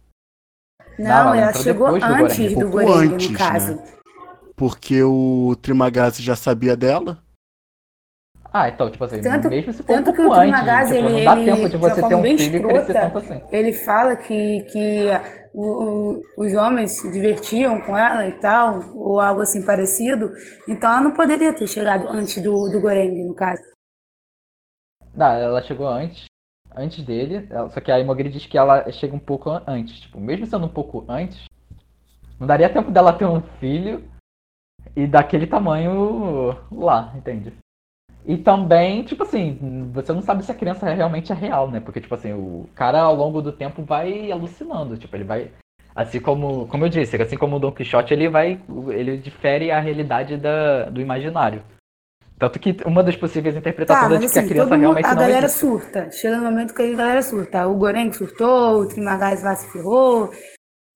[0.99, 3.77] Não, não ela, ela chegou antes do Goreng, antes, no caso.
[3.77, 3.85] Né?
[4.55, 7.22] Porque o Trimagazi já sabia dela.
[8.55, 11.19] Ah, então, tipo assim, tanto, mesmo se for tanto um que o Trimagazi, tipo, ele,
[11.19, 13.43] não dá ele, tempo de você ter um filho escrota, e crescer tanto assim.
[13.51, 15.07] Ele fala que, que
[15.55, 20.31] o, o, os homens se divertiam com ela e tal, ou algo assim parecido,
[20.69, 23.63] então ela não poderia ter chegado antes do, do Goreng, no caso.
[25.15, 26.27] Não, ela chegou antes,
[26.77, 30.01] antes dele, só que a Imogiri diz que ela chega um pouco antes.
[30.01, 31.43] Tipo, mesmo sendo um pouco antes,
[32.39, 34.05] não daria tempo dela ter um filho
[34.95, 37.62] e daquele tamanho lá, entende?
[38.25, 41.81] E também, tipo assim, você não sabe se a criança realmente é real, né?
[41.81, 44.97] Porque, tipo assim, o cara ao longo do tempo vai alucinando.
[44.97, 45.51] Tipo, ele vai.
[45.95, 48.61] Assim como, como eu disse, assim como o Don Quixote, ele vai.
[48.91, 51.63] Ele difere a realidade da, do imaginário.
[52.39, 55.07] Tanto que uma das possíveis interpretações tá, é de que a assim, criança realmente mundo,
[55.07, 56.11] a não A galera surta.
[56.11, 57.67] Chega no momento que a galera surta.
[57.67, 60.31] O Goreng surtou, o Trimagás lá se ferrou.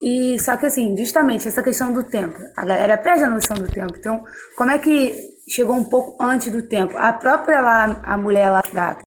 [0.01, 2.37] E só que assim, justamente essa questão do tempo.
[2.55, 3.93] A galera perde a noção do tempo.
[3.97, 4.23] Então,
[4.57, 6.97] como é que chegou um pouco antes do tempo?
[6.97, 8.97] A própria lá, a mulher lá da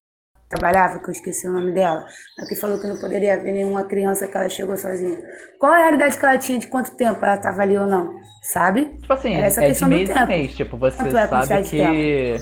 [0.51, 2.05] trabalhava, que eu esqueci o nome dela,
[2.39, 5.17] a que falou que não poderia haver nenhuma criança que ela chegou sozinha.
[5.61, 8.19] Qual é a realidade que ela tinha de quanto tempo ela estava ali ou não?
[8.43, 8.87] Sabe?
[9.01, 10.27] Tipo assim, é essa é questão de mês do tempo.
[10.27, 10.57] mês.
[10.57, 12.37] Tipo, você é sabe que.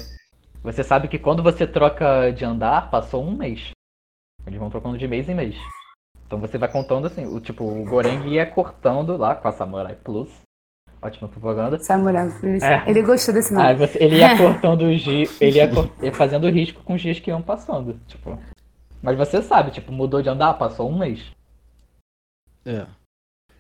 [0.63, 3.71] Você sabe que quando você troca de andar, passou um mês.
[4.47, 5.55] Eles vão trocando de mês em mês.
[6.27, 9.97] Então você vai contando assim, o tipo, o Goreng ia cortando lá com a Samurai
[10.03, 10.31] Plus
[11.01, 11.79] Ótima propaganda.
[11.79, 12.29] Samurai
[12.63, 12.91] É.
[12.91, 13.75] Ele gostou desse nome.
[13.75, 15.41] você, ele ia cortando os dias.
[15.41, 15.71] Ele ia,
[16.03, 18.01] ia fazendo risco com os dias que iam passando.
[18.07, 18.39] Tipo.
[19.01, 21.25] Mas você sabe, tipo, mudou de andar, passou um mês.
[22.65, 22.87] É.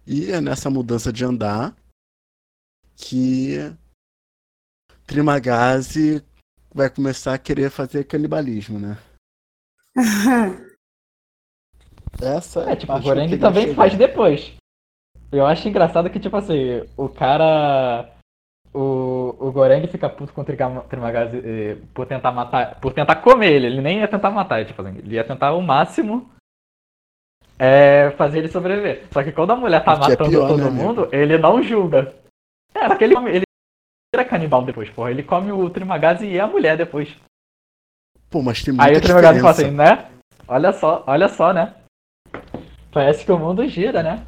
[0.06, 1.76] E é nessa mudança de andar
[2.96, 3.58] que
[5.06, 6.24] Trimagazi
[6.74, 8.98] vai começar a querer fazer canibalismo, né?
[12.20, 14.52] Essa é, tipo, o Goreng também faz depois.
[15.30, 18.08] Eu acho engraçado que, tipo assim, o cara.
[18.72, 22.78] O, o Goreng fica puto com o Trimagazi eh, por tentar matar.
[22.80, 23.66] Por tentar comer ele.
[23.66, 26.30] Ele nem ia tentar matar, tipo assim, ele ia tentar o máximo
[27.58, 29.04] é, fazer ele sobreviver.
[29.10, 31.16] Só que quando a mulher tá Porque é matando é pior, todo né, mundo, amigo?
[31.16, 32.14] ele não julga.
[32.74, 33.44] É, porque ele, ele
[34.14, 35.10] vira canibal depois, porra.
[35.10, 37.14] Ele come o Trimagazi e a mulher depois.
[38.30, 40.10] Pô, mas tem muita Aí o Trimagazi fala assim, né?
[40.46, 41.74] Olha só, olha só, né?
[42.92, 44.24] Parece que o mundo gira, né?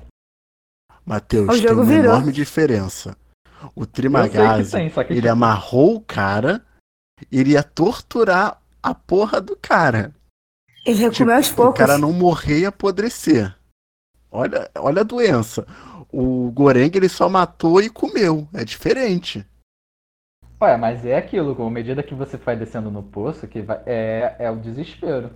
[1.05, 2.13] Matheus, tem uma virou.
[2.13, 3.17] enorme diferença.
[3.75, 4.77] O Trimagazi,
[5.11, 6.65] ele amarrou o cara,
[7.31, 10.15] ele ia torturar a porra do cara.
[10.87, 11.75] Ele ia tipo, comer aos poucos.
[11.75, 13.55] O cara não morrer e apodrecer.
[14.31, 15.67] Olha, olha a doença.
[16.13, 18.49] O Goreng ele só matou e comeu.
[18.55, 19.47] É diferente.
[20.63, 23.81] Ué, mas é aquilo, com a medida que você vai descendo no poço, que vai,
[23.87, 25.31] é, é o desespero.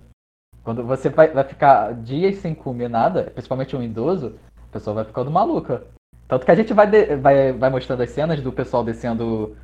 [0.63, 4.37] Quando você vai, vai ficar dias sem comer nada, principalmente um idoso,
[4.75, 5.83] pessoa vai ficando maluca.
[6.27, 9.55] Tanto que a gente vai, de, vai, vai mostrando as cenas do pessoal descendo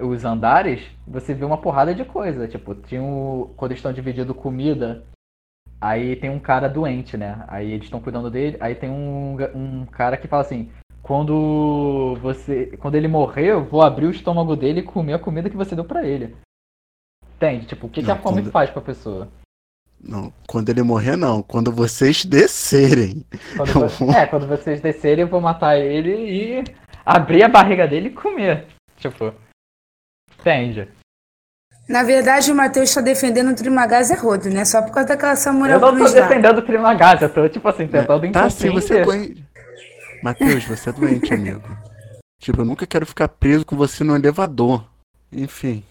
[0.00, 2.48] os andares, você vê uma porrada de coisa.
[2.48, 5.04] Tipo, tinha um, quando estão dividindo comida,
[5.80, 7.44] aí tem um cara doente, né?
[7.48, 10.70] Aí eles estão cuidando dele, aí tem um, um cara que fala assim,
[11.02, 12.76] quando você.
[12.78, 15.74] Quando ele morrer, eu vou abrir o estômago dele e comer a comida que você
[15.74, 16.36] deu para ele.
[17.36, 17.66] Entende?
[17.66, 18.50] Tipo, o que, Não, que a fome quando...
[18.50, 19.28] faz pra pessoa?
[20.00, 21.42] Não, quando ele morrer, não.
[21.42, 23.24] Quando vocês descerem.
[23.56, 24.12] Quando.
[24.14, 26.64] É, quando vocês descerem, eu vou matar ele e
[27.04, 28.66] abrir a barriga dele e comer.
[28.96, 29.32] Tipo.
[30.38, 30.88] Entende?
[31.88, 34.64] Na verdade, o Matheus está defendendo o Trimagás é rodo, né?
[34.64, 37.88] Só por causa daquela Samurai Eu não tô defendendo o Trimagás, eu tô, tipo assim,
[37.88, 39.44] tentando Tá sim, você é doente.
[40.22, 41.62] Matheus, você é doente, amigo.
[42.40, 44.84] Tipo, eu nunca quero ficar preso com você no elevador.
[45.32, 45.82] Enfim.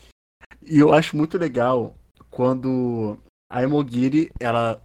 [0.64, 1.96] E eu acho muito legal
[2.30, 3.18] quando
[3.50, 4.82] a Emogiri, ela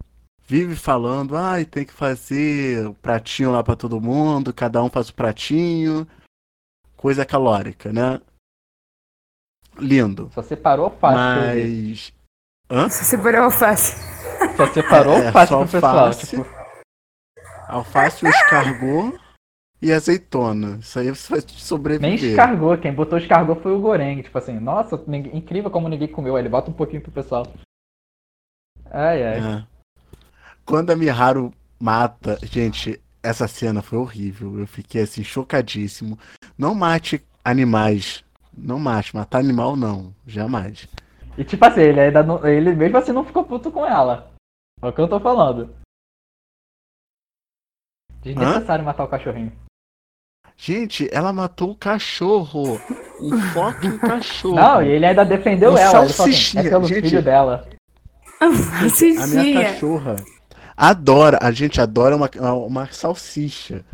[0.46, 5.08] vive falando, ai, tem que fazer o pratinho lá pra todo mundo, cada um faz
[5.08, 6.06] o pratinho.
[6.96, 8.20] Coisa calórica, né?
[9.78, 10.30] Lindo.
[10.34, 11.16] Só separou vi.
[11.18, 12.12] Mas.
[12.70, 12.88] Hã?
[12.88, 13.96] Você separou alface.
[14.56, 15.98] Só separou É, fácil só pro pessoal.
[16.06, 16.26] alface.
[16.36, 16.62] Tipo,
[17.68, 19.18] Alface, o escargot
[19.80, 20.76] e azeitona.
[20.80, 22.30] Isso aí você vai nem sobreviver.
[22.30, 24.22] escargou, quem botou escargou foi o Goreng.
[24.22, 26.36] Tipo assim, nossa, ninguém- incrível como ninguém comeu.
[26.36, 27.46] Aí Ele bota um pouquinho pro pessoal.
[28.92, 29.38] Ai, ai.
[29.38, 29.66] É.
[30.66, 32.38] Quando a Miharu mata.
[32.42, 34.58] Gente, essa cena foi horrível.
[34.58, 36.18] Eu fiquei assim, chocadíssimo.
[36.58, 38.22] Não mate animais.
[38.56, 39.16] Não mate.
[39.16, 40.14] Matar animal, não.
[40.26, 40.86] Jamais.
[41.38, 44.30] E tipo assim, ele ainda não, ele mesmo assim não ficou puto com ela.
[44.82, 45.74] É o que eu tô falando.
[48.22, 49.52] Desnecessário matar o cachorrinho.
[50.56, 52.74] Gente, ela matou o cachorro.
[53.20, 54.54] Um fucking cachorro.
[54.54, 56.04] Não, e ele ainda defendeu Um ela.
[56.04, 57.08] Ele assim, é pelo gente.
[57.08, 57.66] filho dela.
[59.22, 60.16] A minha cachorra
[60.76, 61.38] adora.
[61.40, 63.84] A gente adora uma, uma salsicha.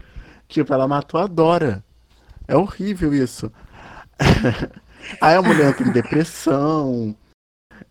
[0.48, 1.84] Tipo, ela matou a Dora.
[2.46, 3.52] É horrível isso.
[5.20, 7.14] Aí a mulher entra em depressão.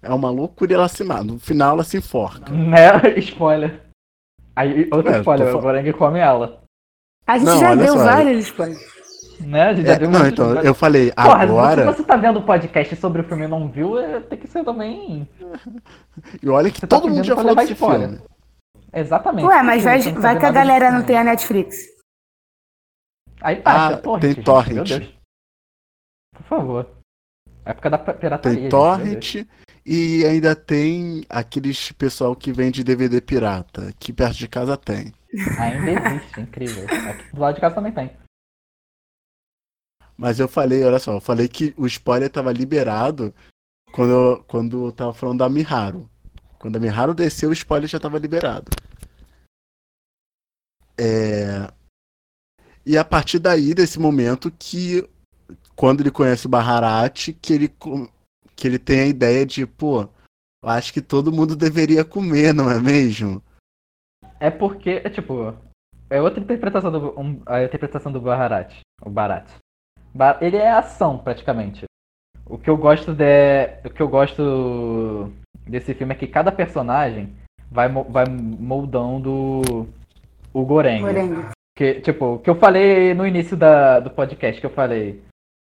[0.02, 1.24] É uma loucura e ela se mata.
[1.24, 2.52] No final ela se enforca.
[2.52, 3.18] Né?
[3.20, 3.82] Spoiler.
[4.56, 6.64] Aí, outro É, spoiler, o Goreng come ela.
[7.28, 8.04] A gente Não, já deu só.
[8.04, 8.97] vários spoilers.
[9.40, 9.64] Né?
[9.70, 11.82] A gente já É, viu não, então, eu falei, Porra, agora.
[11.92, 14.48] se você tá vendo o podcast sobre o filme e não viu, é- tem que
[14.48, 15.28] ser também.
[16.42, 18.10] E olha que Você tá todo mundo pedindo já falou desse spoiler.
[18.10, 18.24] filme.
[18.94, 19.46] Exatamente.
[19.48, 21.78] Ué, mas vai, não vai que a galera não tem a Netflix.
[23.42, 24.74] Aí baixa, Ah, torrent, tem gente, torrent.
[24.76, 25.14] Meu Deus.
[26.36, 26.90] Por favor.
[27.66, 28.40] Época da pirataria.
[28.56, 29.36] Tem gente, torrent
[29.86, 35.14] e ainda tem aqueles pessoal que vende DVD pirata, que perto de casa tem.
[35.60, 36.86] Ainda existe, incrível.
[37.10, 38.10] Aqui do lado de casa também tem.
[40.18, 43.34] Mas eu falei, olha só, eu falei que o spoiler tava liberado
[43.92, 46.10] quando eu, quando eu tava falando da Miharu.
[46.58, 48.72] Quando a Miharu desceu, o spoiler já tava liberado.
[50.98, 51.72] É...
[52.84, 55.08] E a partir daí, desse momento, que
[55.76, 57.76] quando ele conhece o Baharati, que ele,
[58.56, 60.10] que ele tem a ideia de, pô,
[60.64, 63.44] acho que todo mundo deveria comer, não é mesmo?
[64.40, 65.54] É porque, é tipo,
[66.10, 69.48] é outra interpretação do um- a interpretação do Baharat, o Barat.
[70.42, 71.86] Ele é ação praticamente.
[72.46, 75.32] O que eu gosto de, o que eu gosto
[75.68, 77.36] desse filme é que cada personagem
[77.70, 79.62] vai vai moldando
[80.54, 81.04] o Goreng.
[81.76, 85.22] Que, tipo, o que eu falei no início da, do podcast, que eu falei,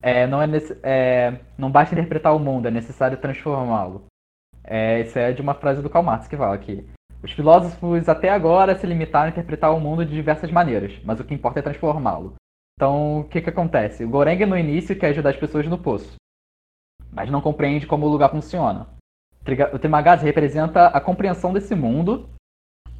[0.01, 0.47] é, não, é,
[0.83, 4.05] é, não basta interpretar o mundo, é necessário transformá-lo.
[4.63, 6.85] É, isso é de uma frase do Karl Marx que fala que
[7.21, 11.23] os filósofos até agora se limitaram a interpretar o mundo de diversas maneiras, mas o
[11.23, 12.35] que importa é transformá-lo.
[12.77, 14.05] Então, o que que acontece?
[14.05, 16.15] O Goreng no início quer ajudar as pessoas no poço,
[17.11, 18.87] mas não compreende como o lugar funciona.
[19.73, 22.29] O Temagazi representa a compreensão desse mundo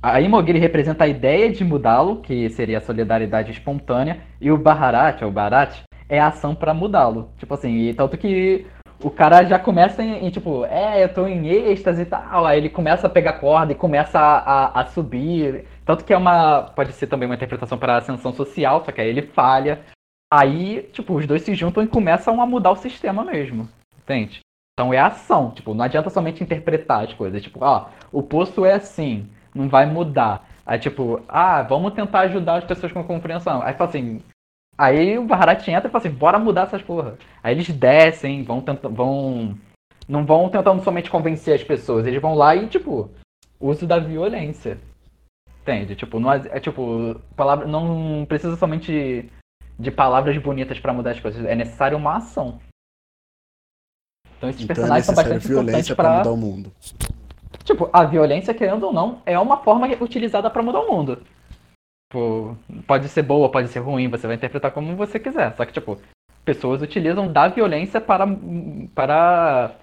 [0.01, 5.23] a Imogiri representa a ideia de mudá-lo, que seria a solidariedade espontânea, e o Baharat,
[5.23, 7.31] ou Barat, é a ação pra mudá-lo.
[7.37, 8.65] Tipo assim, e tanto que
[9.03, 12.57] o cara já começa em, em, tipo, é, eu tô em êxtase e tal, aí
[12.57, 15.65] ele começa a pegar corda e começa a, a, a subir.
[15.87, 16.63] Tanto que é uma.
[16.63, 19.85] Pode ser também uma interpretação para ascensão social, só que aí ele falha.
[20.31, 23.69] Aí, tipo, os dois se juntam e começam a mudar o sistema mesmo.
[23.97, 24.41] Entende?
[24.73, 27.41] Então é ação, tipo, não adianta somente interpretar as coisas.
[27.41, 30.45] Tipo, ó, o posto é assim, não vai mudar.
[30.65, 33.61] Aí, tipo, ah, vamos tentar ajudar as pessoas com compreensão.
[33.61, 34.21] Aí fala assim.
[34.77, 37.17] Aí o Baharat entra e fala assim, bora mudar essas porra.
[37.41, 38.93] Aí eles descem, vão tentando.
[38.93, 39.57] vão.
[40.07, 43.09] Não vão tentando somente convencer as pessoas, eles vão lá e, tipo,
[43.59, 44.77] uso da violência.
[45.67, 45.97] Entende?
[45.97, 49.29] Tipo, não é, é tipo, palavra, não precisa somente
[49.77, 52.61] de palavras bonitas pra mudar as coisas, é necessário uma ação.
[54.37, 56.17] Então esses Então é personagens são necessário bastante importantes violência pra.
[56.19, 56.71] mudar o mundo.
[57.65, 61.21] Tipo, a violência, querendo ou não, é uma forma utilizada pra mudar o mundo.
[62.09, 65.53] Tipo, pode ser boa, pode ser ruim, você vai interpretar como você quiser.
[65.57, 65.99] Só que, tipo,
[66.45, 68.25] pessoas utilizam da violência para,
[68.95, 69.75] para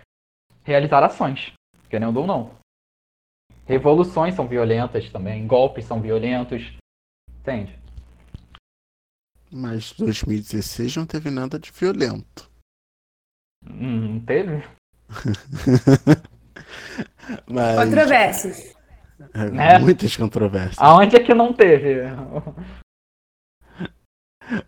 [0.64, 1.52] realizar ações,
[1.90, 2.63] querendo ou não.
[3.66, 6.72] Revoluções são violentas também, golpes são violentos.
[7.40, 7.78] Entende?
[9.50, 12.50] Mas 2016 não teve nada de violento.
[13.66, 14.62] Hum, Não teve?
[17.48, 18.74] Mas Controvérsias.
[19.32, 19.78] é, Né?
[19.78, 20.78] muitas controvérsias.
[20.78, 22.00] Aonde é que não teve?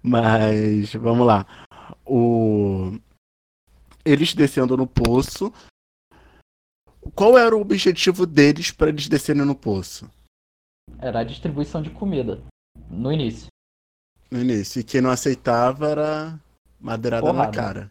[0.02, 1.44] Mas vamos lá.
[2.04, 2.98] O
[4.04, 5.52] eles descendo no poço,
[7.14, 10.10] qual era o objetivo deles para eles descerem no poço?
[10.98, 12.42] Era a distribuição de comida.
[12.90, 13.48] No início.
[14.30, 14.80] No início.
[14.80, 16.40] E quem não aceitava era
[16.80, 17.46] madeirada Porrada.
[17.46, 17.90] na cara.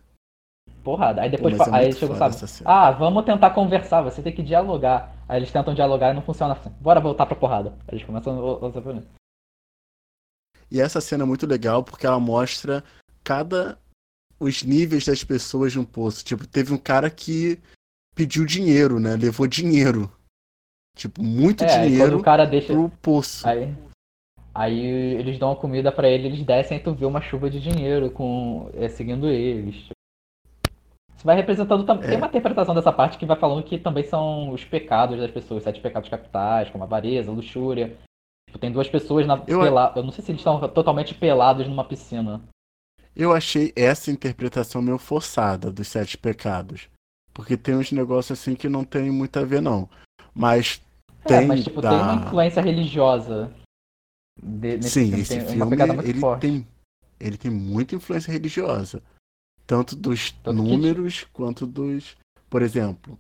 [0.84, 1.22] Porrada.
[1.22, 2.36] Aí depois Pô, é aí chegou, sabe?
[2.64, 5.16] Ah, vamos tentar conversar, você tem que dialogar.
[5.28, 6.70] Aí eles tentam dialogar e não funciona assim.
[6.80, 7.72] Bora voltar pra porrada.
[7.88, 9.04] Aí eles começam a usar.
[10.70, 12.84] E essa cena é muito legal porque ela mostra
[13.24, 13.78] cada
[14.40, 16.24] os níveis das pessoas no poço.
[16.24, 17.60] Tipo, teve um cara que
[18.16, 19.16] pediu dinheiro, né?
[19.16, 20.12] Levou dinheiro.
[20.98, 22.74] Tipo, muito É, dinheiro o cara deixa.
[22.74, 23.46] pro poço.
[23.48, 23.74] Aí,
[24.54, 24.80] aí
[25.20, 28.10] eles dão a comida pra ele, eles descem e tu vê uma chuva de dinheiro
[28.10, 29.76] com é, seguindo eles.
[31.18, 32.06] Isso vai representando também.
[32.06, 32.10] É.
[32.10, 35.64] Tem uma interpretação dessa parte que vai falando que também são os pecados das pessoas,
[35.64, 37.98] sete pecados capitais, como a avareza, luxúria.
[38.48, 41.68] Tipo, tem duas pessoas na Eu- pela- Eu não sei se eles estão totalmente pelados
[41.68, 42.42] numa piscina.
[43.16, 46.88] Eu achei essa interpretação meio forçada dos sete pecados.
[47.36, 49.90] Porque tem uns negócios assim que não tem muito a ver, não.
[50.34, 50.82] Mas
[51.26, 51.90] É, tem mas tipo, da...
[51.90, 53.54] tem uma influência religiosa.
[54.42, 55.22] de- nesse Sim, filme.
[55.22, 55.76] esse tem filme
[56.10, 56.42] ele forte.
[56.42, 56.68] tem,
[57.20, 59.04] ele tem muita influência religiosa.
[59.68, 62.16] Tanto dos que- números quanto dos.
[62.50, 63.20] Por exemplo,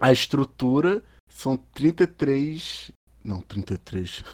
[0.00, 2.90] a estrutura são 33.
[3.22, 4.24] Não, 33.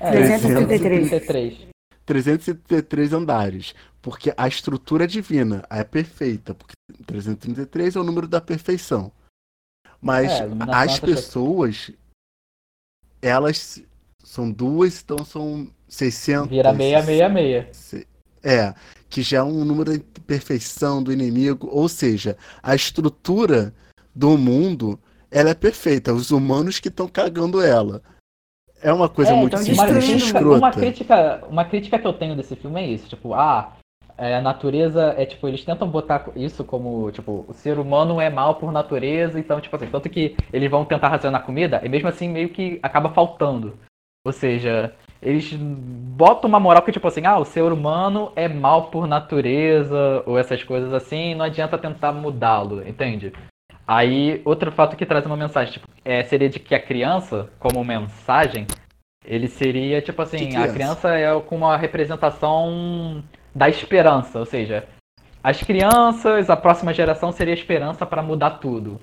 [0.00, 0.80] É, 333.
[0.80, 1.73] 333.
[2.06, 3.74] 333 andares.
[4.02, 6.54] Porque a estrutura é divina, é perfeita.
[6.54, 6.74] Porque
[7.06, 9.10] 333 é o número da perfeição.
[10.00, 11.90] Mas É, as tá pessoas,
[13.22, 13.82] elas
[14.22, 16.50] são duas, então são 600.
[16.50, 17.76] Vira 666.
[17.76, 18.06] Se-
[18.42, 18.74] É,
[19.08, 23.74] que já é um número de perfeição do inimigo, ou seja, a estrutura
[24.14, 25.00] do mundo,
[25.30, 28.02] ela é perfeita, os humanos que estão cagando ela.
[28.84, 30.18] É uma coisa É, muito tão simples e destruindo.
[30.20, 33.72] crítica, uma, crítica, uma crítica que eu tenho desse filme é isso, tipo, ah,
[34.16, 38.28] é, a natureza é tipo, eles tentam botar isso como, tipo, o ser humano é
[38.28, 42.08] mal por natureza, então, tipo assim, tanto que eles vão tentar racionar comida, e mesmo
[42.08, 43.74] assim meio que acaba faltando.
[44.26, 48.90] Ou seja, eles botam uma moral que, tipo assim, ah, o ser humano é mal
[48.90, 53.32] por natureza, ou essas coisas assim, não adianta tentar mudá-lo, entende?
[53.86, 57.84] Aí, outro fato que traz uma mensagem, tipo, é, seria de que a criança, como
[57.84, 58.66] mensagem,
[59.24, 60.72] ele seria, tipo assim, Que a criança?
[60.72, 63.22] criança é como uma representação
[63.54, 64.86] da esperança, ou seja,
[65.42, 69.00] as crianças, a próxima geração seria a esperança para mudar tudo.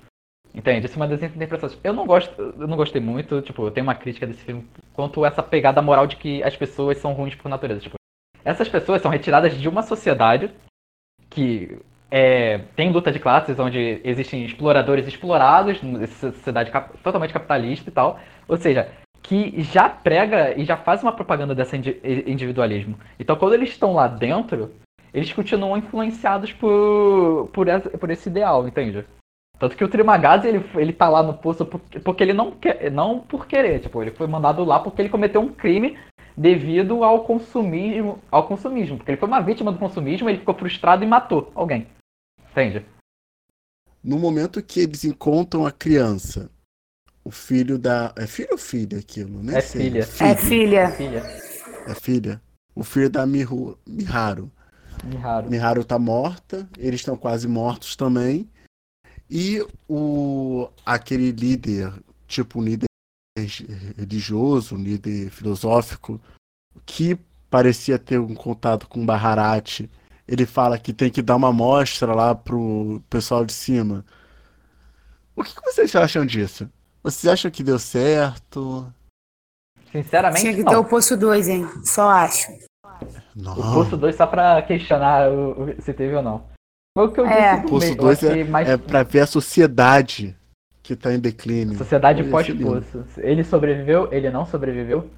[0.54, 0.86] Entende?
[0.86, 1.80] Isso é uma das interpretações.
[1.84, 5.24] Eu não gosto, eu não gostei muito, tipo, eu tenho uma crítica desse filme quanto
[5.24, 7.80] essa pegada moral de que as pessoas são ruins por natureza.
[7.82, 7.96] Tipo,
[8.44, 10.52] essas pessoas são retiradas de uma sociedade
[11.30, 11.80] que
[12.12, 15.80] é, tem luta de classes, onde existem exploradores explorados,
[16.20, 18.20] sociedade cap- totalmente capitalista e tal.
[18.48, 18.90] Ou seja,
[19.24, 23.00] que já prega e já faz uma propaganda desse indi- individualismo.
[23.18, 24.72] Então, quando eles estão lá dentro,
[25.14, 29.06] eles continuam influenciados por, por, essa- por esse ideal, entende?
[29.58, 32.92] Tanto que o Trimagazzi, ele, ele tá lá no poço porque, porque ele não quer,
[32.92, 35.98] não por querer, tipo, ele foi mandado lá porque ele cometeu um crime
[36.36, 41.04] devido ao consumismo, ao consumismo, porque ele foi uma vítima do consumismo, ele ficou frustrado
[41.04, 41.86] e matou alguém.
[42.52, 42.86] Entende?
[44.04, 46.50] No momento que eles encontram a criança,
[47.24, 48.14] o filho da.
[48.18, 49.42] É filho ou filha aquilo?
[49.44, 49.82] Nem É sei.
[49.84, 50.00] filha.
[50.00, 50.92] É filha.
[50.92, 51.24] Filha,
[51.88, 52.42] É filha.
[52.76, 54.52] O filho da Mihu, Miharu.
[55.04, 55.50] Miharu.
[55.50, 58.50] Miharu tá morta, eles estão quase mortos também.
[59.30, 61.94] E o aquele líder,
[62.28, 62.86] tipo um líder
[63.98, 66.20] religioso, um líder filosófico,
[66.86, 67.18] que
[67.50, 69.90] parecia ter um contato com Baharati,
[70.32, 74.06] ele fala que tem que dar uma amostra lá pro pessoal de cima.
[75.36, 76.70] O que que vocês acham disso?
[77.04, 78.92] Vocês acham que deu certo?
[79.92, 80.72] Sinceramente, Tinha que não.
[80.72, 81.68] ter o Poço 2, hein?
[81.84, 82.48] Só acho.
[83.36, 83.54] Não.
[83.54, 86.46] O Poço 2 só pra questionar o- o- se teve ou não.
[86.98, 87.58] Foi o que eu É.
[87.62, 90.38] disse meio, eu 2 achei mais É pra ver a sociedade
[90.84, 91.78] que tá em declínio.
[91.78, 93.04] sociedade pós-poço.
[93.18, 95.10] Ele sobreviveu, ele não sobreviveu.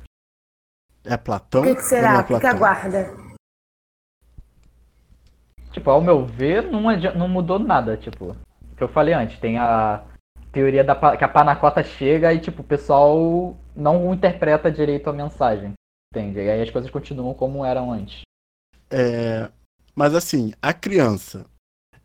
[1.03, 1.61] É Platão?
[1.61, 2.09] O que, que será?
[2.15, 2.49] é O que, que Platão?
[2.51, 3.13] aguarda?
[5.73, 6.81] Tipo, ao meu ver, não,
[7.15, 8.37] não mudou nada, tipo.
[8.71, 10.03] O que eu falei antes, tem a
[10.51, 15.73] teoria da que a panacota chega e, tipo, o pessoal não interpreta direito a mensagem.
[16.13, 16.39] Entende?
[16.39, 18.21] E aí as coisas continuam como eram antes.
[18.89, 19.49] É,
[19.95, 21.47] mas assim, a criança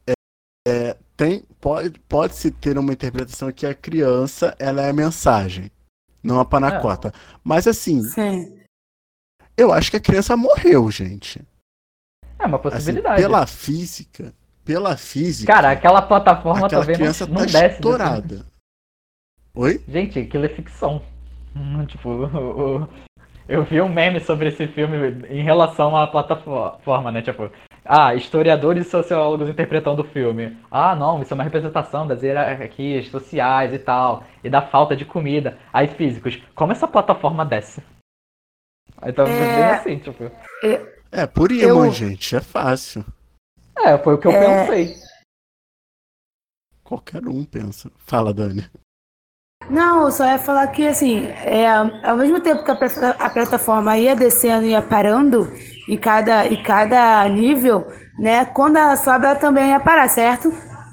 [0.07, 0.13] é,
[0.67, 5.71] é, tem pode pode se ter uma interpretação que a criança ela é a mensagem,
[6.23, 7.13] não a panacota.
[7.45, 8.59] Mas assim, Sim.
[9.59, 11.43] eu acho que a criança morreu, gente.
[12.39, 13.21] É uma Assim, possibilidade.
[13.23, 14.33] pela física,
[14.65, 17.75] pela física, Cara, aquela plataforma aquela também criança não, não tá desce.
[17.77, 18.47] estourada.
[19.55, 19.83] Oi?
[19.89, 21.03] Gente, aquilo é ficção.
[21.57, 22.89] Hum, tipo, o- o-
[23.49, 27.23] Eu vi um meme sobre esse filme em relação à plataforma, né?
[27.23, 27.51] Tipo,
[27.85, 30.55] ah, historiadores e sociólogos interpretando o filme.
[30.71, 35.07] Ah, não, isso é uma representação das hierarquias sociais e tal, e da falta de
[35.07, 35.57] comida.
[35.73, 37.83] Aí físicos, como essa plataforma desce?
[39.03, 39.55] Então, é...
[39.57, 40.25] bem assim, tipo.
[40.63, 41.93] É, por imã, eu...
[41.93, 43.05] gente, é fácil.
[43.77, 44.67] É, foi o que eu é...
[44.67, 44.97] pensei.
[46.85, 47.91] Qualquer um pensa.
[47.99, 48.69] Fala, Dani.
[49.69, 53.99] Não, eu só ia falar que, assim, é, ao mesmo tempo que a, a plataforma
[53.99, 55.53] ia descendo e ia parando
[55.87, 57.87] em cada, em cada nível,
[58.19, 58.47] né?
[58.47, 60.51] Quando ela sobe, ela também ia parar, certo?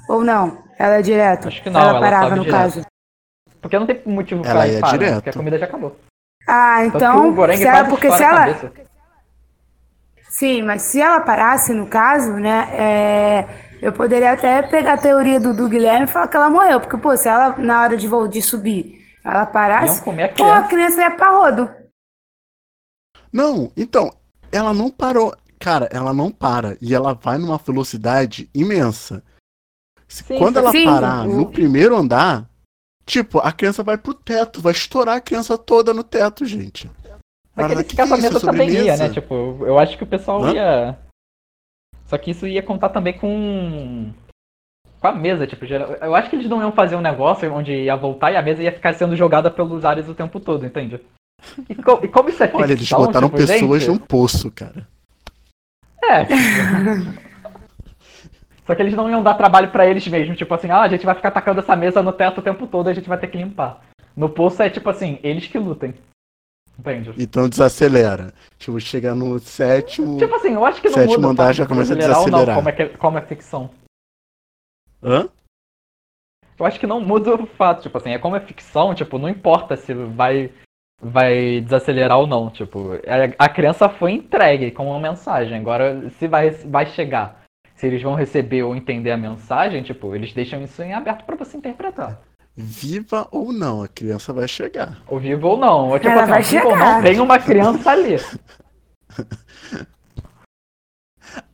[0.08, 0.62] Ou não?
[0.78, 1.48] Ela é direto?
[1.48, 2.58] Acho que não, ela, ela parava, no direto.
[2.58, 2.86] caso.
[3.62, 5.14] Porque não tem motivo pra ela ir parar, direto.
[5.14, 5.96] porque a comida já acabou.
[6.46, 7.34] Ah, então.
[7.56, 8.72] Se ela, porque se ela.
[10.38, 12.68] Sim, mas se ela parasse, no caso, né?
[12.72, 16.80] É eu poderia até pegar a teoria do, do Guilherme e falar que ela morreu.
[16.80, 21.00] Porque, pô, se ela, na hora de, de subir, ela parasse, a pô, a criança
[21.00, 21.70] ia pra rodo.
[23.32, 24.10] Não, então,
[24.50, 25.34] ela não parou.
[25.58, 26.76] Cara, ela não para.
[26.80, 29.22] E ela vai numa velocidade imensa.
[30.08, 31.34] Sim, Quando ela sim, parar sim.
[31.34, 32.48] no primeiro andar,
[33.04, 36.90] tipo, a criança vai pro teto, vai estourar a criança toda no teto, gente.
[37.56, 39.08] Aquele que escapamento que é também ia, né?
[39.08, 40.52] Tipo, eu acho que o pessoal Hã?
[40.52, 40.98] ia
[42.06, 44.12] só que isso ia contar também com.
[45.00, 47.94] Com a mesa, tipo, eu acho que eles não iam fazer um negócio onde ia
[47.94, 50.98] voltar e a mesa ia ficar sendo jogada pelos ares o tempo todo, entende?
[51.68, 53.92] E, co e como isso é ficção, Olha, eles botaram tipo, pessoas gente...
[53.92, 54.88] num poço, cara.
[56.02, 57.26] É, tipo...
[58.66, 61.04] Só que eles não iam dar trabalho para eles mesmos, tipo assim, ah, a gente
[61.04, 63.36] vai ficar atacando essa mesa no teto o tempo todo, a gente vai ter que
[63.36, 63.82] limpar.
[64.16, 65.94] No poço é tipo assim, eles que lutem.
[66.78, 67.12] Entende?
[67.18, 68.32] Então desacelera.
[68.58, 70.18] Tipo, chega no sétimo.
[70.18, 72.46] Tipo assim, eu acho que no sétimo muda andar já começa a desacelerar.
[72.46, 73.70] Não, como, é que, como é ficção.
[75.02, 75.28] Hã?
[76.58, 79.28] Eu acho que não muda o fato, tipo assim, é como é ficção, tipo, não
[79.28, 80.50] importa se vai
[80.98, 86.26] vai desacelerar ou não, tipo, é, a criança foi entregue com uma mensagem, agora se
[86.26, 90.82] vai vai chegar, se eles vão receber ou entender a mensagem, tipo, eles deixam isso
[90.82, 92.18] em aberto para você interpretar
[92.56, 95.02] viva ou não, a criança vai chegar.
[95.06, 95.98] Ou viva ou não.
[95.98, 96.66] Tipo, Ela vai chegar.
[96.66, 98.16] ou não, tem uma criança ali.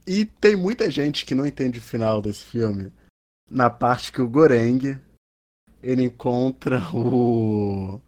[0.06, 2.92] e tem muita gente que não entende o final desse filme.
[3.50, 4.98] Na parte que o Goreng
[5.82, 8.00] ele encontra o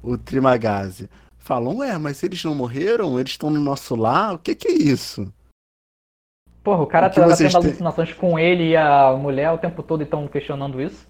[0.00, 1.10] o Trimagazi.
[1.38, 3.18] Falam, ué, mas eles não morreram?
[3.18, 4.34] Eles estão no nosso lar?
[4.34, 5.32] O que, que é isso?
[6.62, 10.04] Porra, o cara tá tendo alucinações com ele e a mulher o tempo todo e
[10.04, 11.06] estão questionando isso.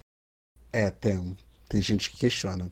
[0.71, 1.37] É, tem.
[1.67, 2.71] Tem gente que questiona.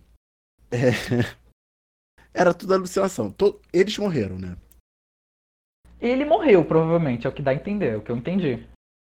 [0.72, 0.92] É...
[2.34, 3.34] Era tudo alucinação.
[3.74, 4.56] Eles morreram, né?
[6.00, 8.64] Ele morreu, provavelmente, é o que dá a entender, é o que eu entendi.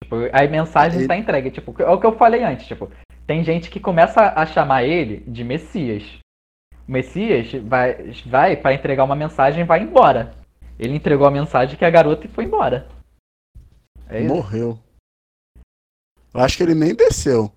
[0.02, 1.04] Tipo, a mensagem ele...
[1.04, 1.50] está entregue.
[1.50, 2.90] Tipo, é o que eu falei antes, tipo,
[3.26, 6.18] tem gente que começa a chamar ele de Messias.
[6.86, 10.34] O Messias vai, vai para entregar uma mensagem e vai embora.
[10.78, 12.86] Ele entregou a mensagem que a garota e foi embora.
[14.06, 14.78] É Morreu.
[16.34, 17.50] Eu acho que ele nem desceu.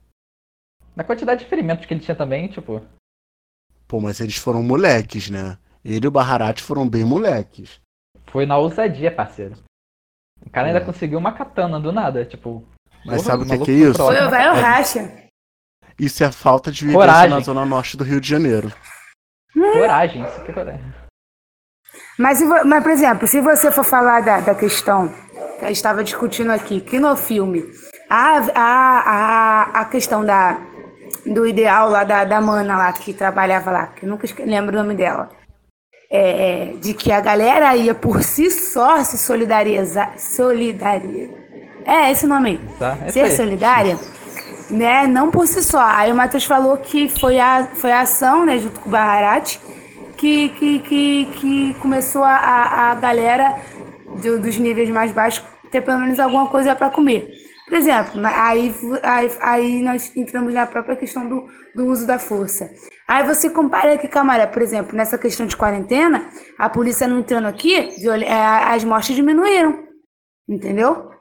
[0.98, 2.82] Na quantidade de ferimentos que ele tinha também, tipo.
[3.88, 5.56] Pô, mas eles foram moleques, né?
[5.86, 7.80] Ele e o Baharat foram bem moleques.
[8.32, 9.56] Foi na ousadia, parceiro.
[10.44, 10.84] O cara ainda é.
[10.84, 12.68] conseguiu uma katana do nada, tipo.
[13.06, 13.98] Mas sabe o que, que é isso?
[13.98, 15.30] Foi o velho racha.
[16.00, 18.74] Isso é falta de vivência na zona norte do Rio de Janeiro.
[19.54, 20.94] Coragem, isso que é coragem.
[22.18, 25.10] Mas, mas, por exemplo, se você for falar da, da questão
[25.60, 27.64] que a gente estava discutindo aqui, que no filme,
[28.10, 30.60] a, a, a, a questão da,
[31.26, 34.82] do ideal lá da, da mana lá que trabalhava lá, que eu nunca lembro o
[34.82, 35.30] nome dela.
[36.10, 40.18] É, de que a galera ia por si só se solidarizar.
[40.18, 41.30] Solidaria.
[41.86, 42.60] É, esse nome aí.
[42.80, 43.32] Tá, Ser aí.
[43.36, 43.98] solidária,
[44.70, 45.06] né?
[45.06, 45.82] Não por si só.
[45.82, 49.58] Aí o Matheus falou que foi a, foi a ação, né, junto com o Baharat,
[50.18, 53.58] que, que, que, que começou a, a galera
[54.22, 57.30] do, dos níveis mais baixos ter pelo menos alguma coisa para comer.
[57.68, 62.72] Por exemplo, aí, aí, aí nós entramos na própria questão do, do uso da força.
[63.06, 67.46] Aí você compara aqui, camarada, por exemplo, nessa questão de quarentena, a polícia não entrando
[67.46, 68.34] aqui, é,
[68.74, 69.84] as mortes diminuíram,
[70.48, 71.12] entendeu?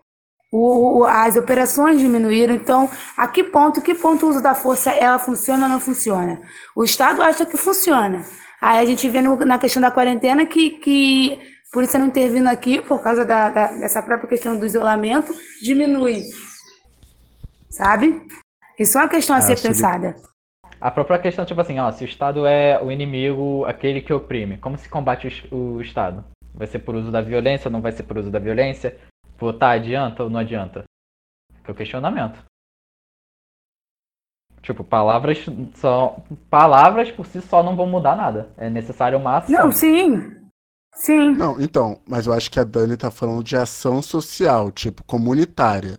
[0.52, 5.18] O, as operações diminuíram, então a que ponto, que ponto o uso da força ela
[5.18, 6.40] funciona ou não funciona?
[6.76, 8.24] O Estado acha que funciona.
[8.60, 12.46] Aí a gente vê no, na questão da quarentena que, que por isso não intervindo
[12.46, 16.22] aqui, por causa da, da, dessa própria questão do isolamento, diminui.
[17.68, 18.26] Sabe?
[18.78, 20.16] Isso é uma questão a ser pensada.
[20.80, 24.56] A própria questão, tipo assim, ó, se o Estado é o inimigo, aquele que oprime,
[24.56, 26.24] como se combate o, o Estado?
[26.54, 28.96] Vai ser por uso da violência, não vai ser por uso da violência?
[29.36, 30.84] Votar adianta ou não adianta?
[31.62, 32.42] É o questionamento.
[34.62, 36.16] Tipo, palavras só.
[36.48, 38.48] Palavras por si só não vão mudar nada.
[38.56, 39.58] É necessário o máximo.
[39.58, 40.45] Não, sim.
[40.96, 41.34] Sim.
[41.36, 45.98] Não, então, mas eu acho que a Dani tá falando de ação social, tipo, comunitária.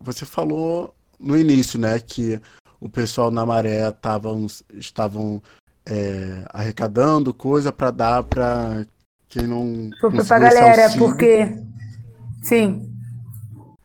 [0.00, 2.40] Você falou no início, né, que
[2.78, 5.42] o pessoal na maré tavam, estavam
[5.86, 8.84] é, arrecadando coisa para dar para
[9.28, 9.88] quem não.
[10.00, 11.06] Pra esse galera, auxílio.
[11.06, 11.58] porque.
[12.42, 12.92] Sim.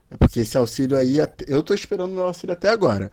[0.09, 3.09] É porque esse auxílio aí, até- eu tô esperando meu auxílio até agora.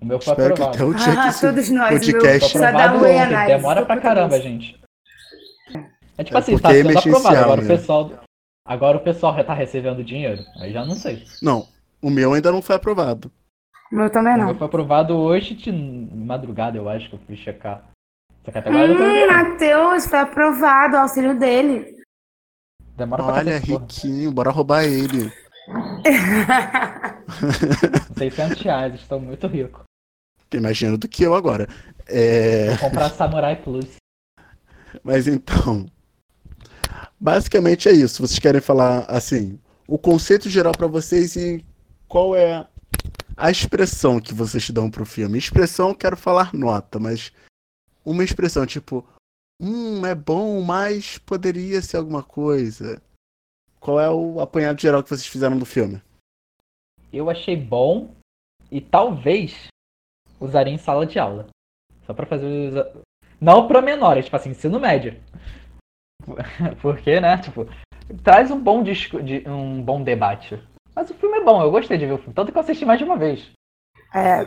[0.00, 0.82] O meu foi Espero que aprovado.
[0.82, 2.58] até o dia que Ah, esse todos nós, podcast.
[2.58, 2.66] meu.
[2.68, 4.79] Aprovado um demora pra caramba, gente.
[6.18, 7.68] É tipo É assim, tá é sendo aprovado, agora o né?
[7.68, 8.12] pessoal.
[8.66, 10.44] Agora o pessoal já tá recebendo dinheiro.
[10.56, 11.24] Aí já não sei.
[11.42, 11.66] Não,
[12.02, 13.30] o meu ainda não foi aprovado.
[13.90, 14.54] O meu também O meu não.
[14.54, 17.84] foi aprovado hoje de madrugada, eu acho que eu fui checar.
[18.44, 19.26] Só que até agora não Hum.
[19.26, 21.96] Matheus, foi aprovado o auxílio dele.
[22.96, 23.80] Demora pra Olha, cacete, porra.
[23.80, 25.30] riquinho, bora roubar ele.
[28.18, 29.82] 600 reais, estou muito rico.
[30.48, 31.68] Tem mais dinheiro do que eu agora.
[32.06, 33.96] É, Vou comprar Samurai Plus.
[35.04, 35.86] mas então.
[37.20, 38.26] Basicamente é isso.
[38.26, 41.62] Vocês querem falar assim, o conceito geral pra vocês e
[42.08, 42.66] qual é
[43.36, 45.38] a expressão que vocês dão pro filme?
[45.38, 47.30] Expressão, quero falar nota, mas
[48.04, 49.06] uma expressão tipo,
[49.60, 53.02] hum, é bom, mas poderia ser alguma coisa.
[53.78, 56.02] Qual é o apanhado geral que vocês fizeram do filme?
[57.12, 58.14] Eu achei bom
[58.70, 59.68] e talvez
[60.38, 61.46] usaria em sala de aula.
[62.06, 62.72] Só pra fazer.
[63.40, 65.20] Não pra menores, tipo assim, ensino médio.
[66.80, 67.66] Porque, né, tipo,
[68.22, 70.58] traz um bom, disco, de, um bom debate.
[70.94, 72.34] Mas o filme é bom, eu gostei de ver o filme.
[72.34, 73.50] Tanto que eu assisti mais de uma vez.
[74.14, 74.46] É,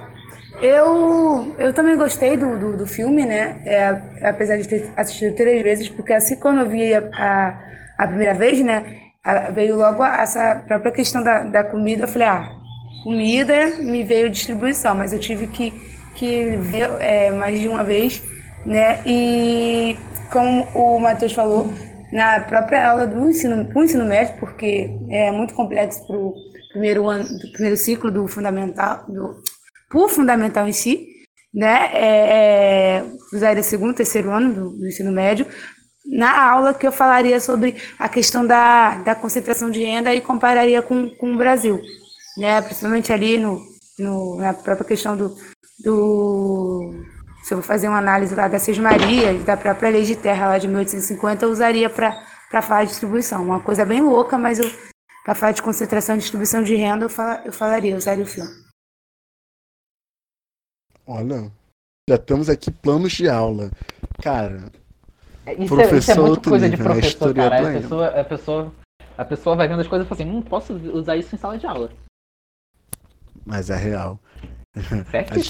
[0.62, 3.62] eu, eu também gostei do, do, do filme, né?
[3.66, 8.08] É, apesar de ter assistido três vezes, porque assim quando eu vi a, a, a
[8.08, 9.04] primeira vez, né?
[9.24, 12.04] a- veio logo essa própria questão da, da comida.
[12.04, 12.52] Eu falei, ah,
[13.04, 15.72] comida me veio distribuição, mas eu tive que,
[16.16, 18.22] que ver é, mais de uma vez,
[18.66, 19.02] né?
[19.06, 19.98] E
[20.32, 21.72] como o Matheus falou,
[22.12, 26.34] na própria aula do ensino, pro ensino médio, porque é muito complexo para o
[26.72, 29.42] primeiro ano, do primeiro ciclo do fundamental, do,
[29.90, 31.08] pro fundamental em si,
[31.54, 31.90] né?
[31.94, 35.46] É, é, usaria segundo, terceiro ano do, do ensino médio,
[36.06, 40.82] na aula que eu falaria sobre a questão da, da concentração de renda e compararia
[40.82, 41.82] com, com o Brasil,
[42.38, 42.62] né?
[42.62, 43.62] Principalmente ali no,
[43.98, 45.36] no, na própria questão do,
[45.84, 46.94] do
[47.44, 50.48] se eu vou fazer uma análise lá da Seis Marias, da própria lei de terra
[50.48, 53.44] lá de 1850, eu usaria para falar de distribuição.
[53.44, 54.60] Uma coisa bem louca, mas
[55.26, 58.28] para falar de concentração e distribuição de renda, eu, fala, eu falaria, eu usaria o
[58.28, 58.50] filme.
[61.06, 61.52] Olha,
[62.10, 63.70] já temos aqui planos de aula.
[64.22, 64.72] Cara,
[65.46, 67.02] Isso, é, isso é Professor muito coisa de nível, né?
[67.02, 67.70] professor, cara.
[67.70, 68.74] A pessoa, a, pessoa,
[69.18, 71.58] a pessoa vai vendo as coisas e fala assim, hum, posso usar isso em sala
[71.58, 71.92] de aula.
[73.46, 74.18] mas é real.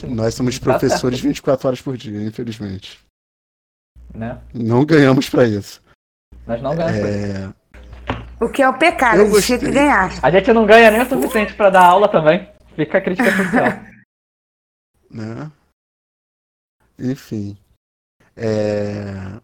[0.09, 1.27] Nós somos professores certo.
[1.29, 2.99] 24 horas por dia, infelizmente.
[4.13, 4.39] Né?
[4.53, 5.81] Não ganhamos pra isso.
[6.45, 7.09] Nós não ganhamos.
[7.09, 7.53] É,
[8.39, 10.09] O que é o pecado, Eu a gente tinha que ganhar.
[10.21, 12.51] A gente não ganha nem o suficiente pra dar aula também.
[12.75, 13.67] Fica a crítica social.
[15.09, 15.51] né?
[16.99, 17.57] Enfim.
[18.35, 19.39] É,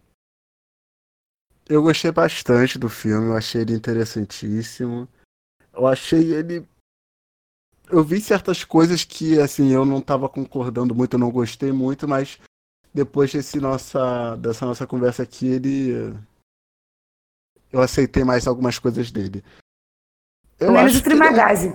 [1.67, 5.07] Eu gostei bastante do filme, eu achei ele interessantíssimo.
[5.73, 6.67] Eu achei ele.
[7.89, 12.07] Eu vi certas coisas que, assim, eu não tava concordando muito, eu não gostei muito,
[12.07, 12.39] mas
[12.93, 14.35] depois desse nossa...
[14.37, 16.15] dessa nossa conversa aqui, ele.
[17.71, 19.43] Eu aceitei mais algumas coisas dele.
[20.59, 21.67] Eu Menos acho o é Trimagazi.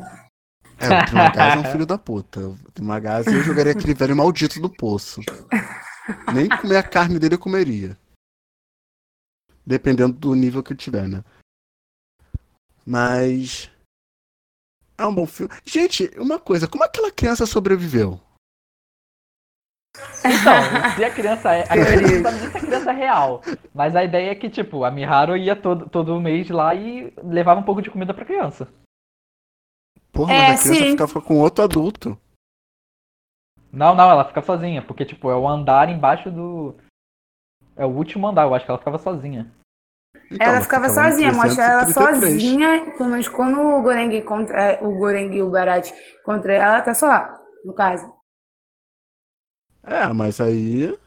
[0.78, 2.40] é, o Trimagazi é um filho da puta.
[2.40, 5.20] O Trimagazi eu jogaria aquele velho maldito do poço.
[6.34, 7.96] Nem comer a carne dele eu comeria.
[9.64, 11.24] Dependendo do nível que eu tiver, né?
[12.84, 13.70] Mas.
[14.96, 15.52] É um bom filme.
[15.64, 18.20] Gente, uma coisa, como aquela criança sobreviveu?
[20.24, 20.54] Então,
[20.96, 21.62] se a criança é.
[21.62, 23.42] A criança, não sabe nem se a criança é real.
[23.74, 27.60] Mas a ideia é que, tipo, a Miharu ia todo, todo mês lá e levava
[27.60, 28.68] um pouco de comida pra criança.
[30.12, 30.90] Porra, É, mas a criança sim.
[30.92, 32.18] ficava com outro adulto.
[33.72, 36.76] Não, não, ela fica sozinha, porque, tipo, é o andar embaixo do.
[37.76, 39.50] É o último andar, eu acho que ela ficava sozinha.
[40.30, 42.42] Então, ela ficava sozinha, mostra ela 333.
[42.42, 42.94] sozinha.
[42.98, 45.90] Menos quando o Goreng encontra o Goreng e o Barat
[46.24, 48.12] contra ela, ela tá só lá, no caso.
[49.82, 50.98] É, mas aí.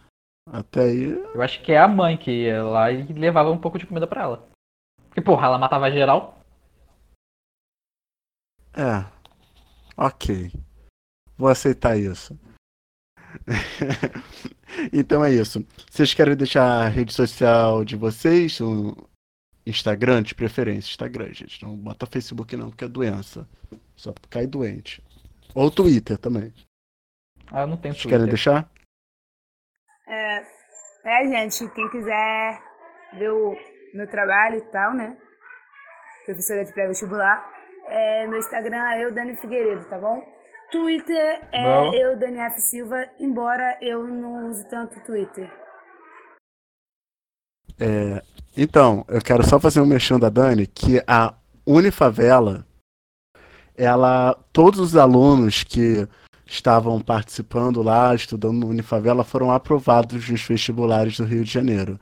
[0.51, 1.09] Até aí.
[1.33, 4.07] Eu acho que é a mãe que ia lá e levava um pouco de comida
[4.07, 4.47] pra ela.
[5.07, 6.37] Porque, porra, ela matava geral.
[8.73, 9.03] É.
[9.97, 10.51] Ok.
[11.37, 12.39] Vou aceitar isso.
[14.91, 15.65] então é isso.
[15.89, 18.59] Vocês querem deixar a rede social de vocês?
[18.59, 18.95] O
[19.65, 20.89] Instagram, de preferência.
[20.89, 21.63] Instagram, gente.
[21.63, 23.47] Não bota Facebook não, porque é doença.
[23.95, 25.03] Só cai doente.
[25.53, 26.53] Ou Twitter também.
[27.51, 28.35] Ah, eu não tenho Vocês querem Twitter.
[28.35, 28.69] deixar?
[30.07, 30.45] É,
[31.05, 32.61] é, gente, quem quiser
[33.17, 33.55] ver o,
[33.93, 35.17] meu trabalho e tal, né?
[36.25, 37.53] Professora de pré-vestibular.
[37.87, 40.21] É, meu Instagram é eu, Dani Figueiredo, tá bom?
[40.71, 41.93] Twitter é bom.
[41.93, 42.61] eu, Dani F.
[42.61, 45.49] Silva, embora eu não use tanto Twitter.
[47.79, 48.21] É,
[48.55, 51.33] então, eu quero só fazer um mexão da Dani, que a
[51.65, 52.65] Unifavela,
[53.75, 56.07] ela, todos os alunos que
[56.45, 61.99] estavam participando lá, estudando no Unifavela, foram aprovados nos vestibulares do Rio de Janeiro.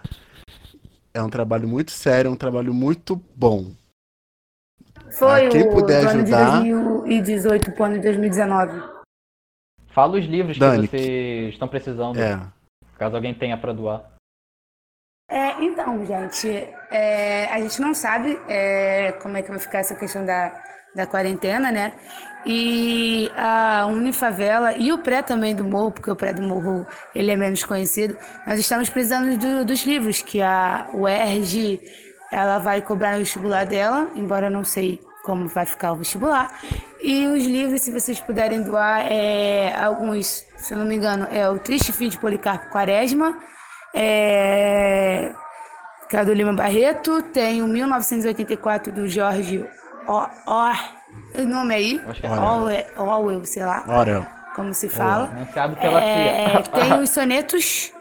[1.14, 3.72] É um trabalho muito sério, é um trabalho muito bom.
[5.16, 6.62] Foi ah, quem o puder ajudar...
[6.62, 8.84] de 2018 para o ano de 2019.
[9.88, 12.20] Fala os livros Dani, que vocês estão precisando.
[12.20, 12.38] É.
[12.98, 14.04] Caso alguém tenha para doar.
[15.30, 16.50] É, então, gente,
[16.92, 20.54] é, a gente não sabe é, como é que vai ficar essa questão da,
[20.94, 21.94] da quarentena, né?
[22.46, 26.86] E a Unifavela e o pré também do Morro, porque o pré do Morro
[27.16, 31.80] ele é menos conhecido, nós estamos precisando do, dos livros que a UERJ
[32.32, 36.52] ela vai cobrar no vestibular dela, embora eu não sei como vai ficar o vestibular.
[37.02, 41.50] E os livros, se vocês puderem doar, é, alguns, se eu não me engano, é
[41.50, 43.38] o Triste Fim de Policarpo Quaresma,
[43.94, 45.34] é,
[46.08, 49.66] que é do Lima Barreto, tem o 1984 do Jorge
[50.08, 50.30] Or,
[51.38, 52.02] o nome aí?
[52.22, 53.84] É Orwell, Orwell, sei lá.
[53.88, 54.26] Orwell.
[54.56, 55.28] Como se fala.
[55.28, 57.92] Não sabe pela é, Tem os sonetos.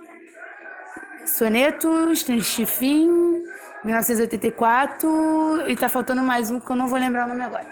[1.27, 3.43] Sonetos, Triste Fim,
[3.85, 7.67] 1984 e tá faltando mais um que eu não vou lembrar o nome agora.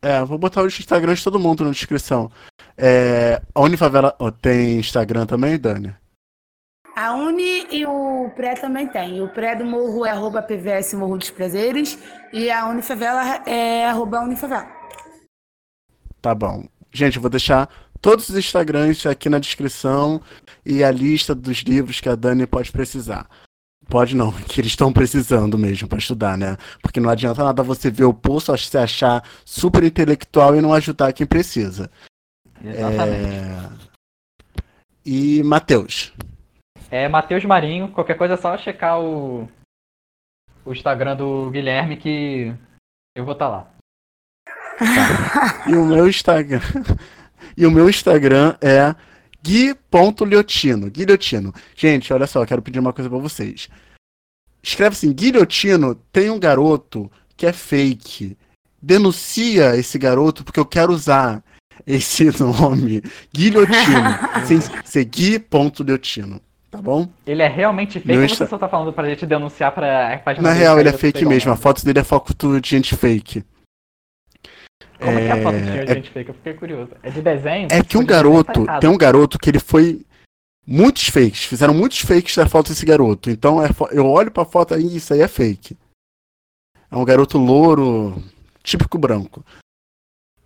[0.00, 2.30] É, vou botar o Instagram de todo mundo na descrição.
[2.76, 5.96] É, a Unifavela oh, tem Instagram também, Dani?
[6.94, 9.20] A Uni e o Pré também tem.
[9.20, 11.98] O Pré do Morro é arroba PVS Morro dos Prazeres
[12.32, 14.68] e a Unifavela é arroba Unifavela.
[16.22, 16.68] Tá bom.
[16.92, 17.68] Gente, eu vou deixar
[18.00, 20.20] todos os Instagrams aqui na descrição
[20.64, 23.26] e a lista dos livros que a Dani pode precisar.
[23.88, 26.56] Pode não, que eles estão precisando mesmo para estudar, né?
[26.82, 31.12] Porque não adianta nada você ver o poço, se achar super intelectual e não ajudar
[31.12, 31.90] quem precisa.
[32.62, 33.26] Exatamente.
[33.26, 33.94] É...
[35.04, 36.12] E Matheus?
[36.90, 39.48] É Matheus Marinho, qualquer coisa é só checar o,
[40.64, 42.54] o Instagram do Guilherme que
[43.14, 43.70] eu vou estar tá lá.
[44.78, 45.70] Tá.
[45.70, 46.60] E o meu Instagram.
[47.56, 48.94] e o meu Instagram é
[49.44, 50.90] Gui.liotino.
[50.90, 51.52] Guilhotino.
[51.76, 53.68] Gente, olha só, eu quero pedir uma coisa para vocês.
[54.62, 58.38] Escreve assim: Guilhotino tem um garoto que é fake.
[58.80, 61.44] Denuncia esse garoto porque eu quero usar
[61.86, 63.02] esse nome.
[63.32, 64.18] Guilhotino.
[64.48, 66.40] sem ser Gui.liotino.
[66.70, 67.08] Tá bom?
[67.26, 70.54] Ele é realmente fake ou você só tá falando pra gente denunciar pra página Na
[70.54, 71.52] real, ele é fake mesmo.
[71.52, 73.44] A foto dele é foto de gente fake.
[74.98, 76.28] Como é, é que é a foto de é gente fake?
[76.28, 76.90] Eu fiquei curioso.
[77.02, 77.68] É de desenho?
[77.70, 80.04] É que um garoto, tá tem um garoto que ele foi
[80.66, 83.30] muitos fakes, fizeram muitos fakes da foto desse garoto.
[83.30, 85.76] Então é, eu olho pra foto e isso aí é fake.
[86.90, 88.22] É um garoto louro,
[88.62, 89.44] típico branco.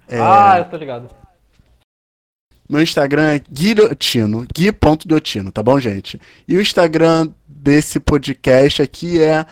[0.09, 0.19] É...
[0.19, 1.11] Ah, eu tô ligado.
[2.69, 6.21] Meu Instagram é guilhotino, gui.diotino, tá bom, gente?
[6.47, 9.47] E o Instagram desse podcast aqui é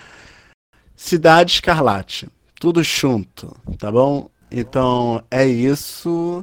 [0.95, 2.29] Cidade Escarlate.
[2.61, 4.31] Tudo junto, tá bom?
[4.59, 6.43] Então é isso.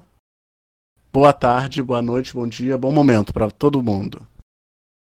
[1.11, 4.21] Boa tarde, boa noite, bom dia, bom momento para todo mundo.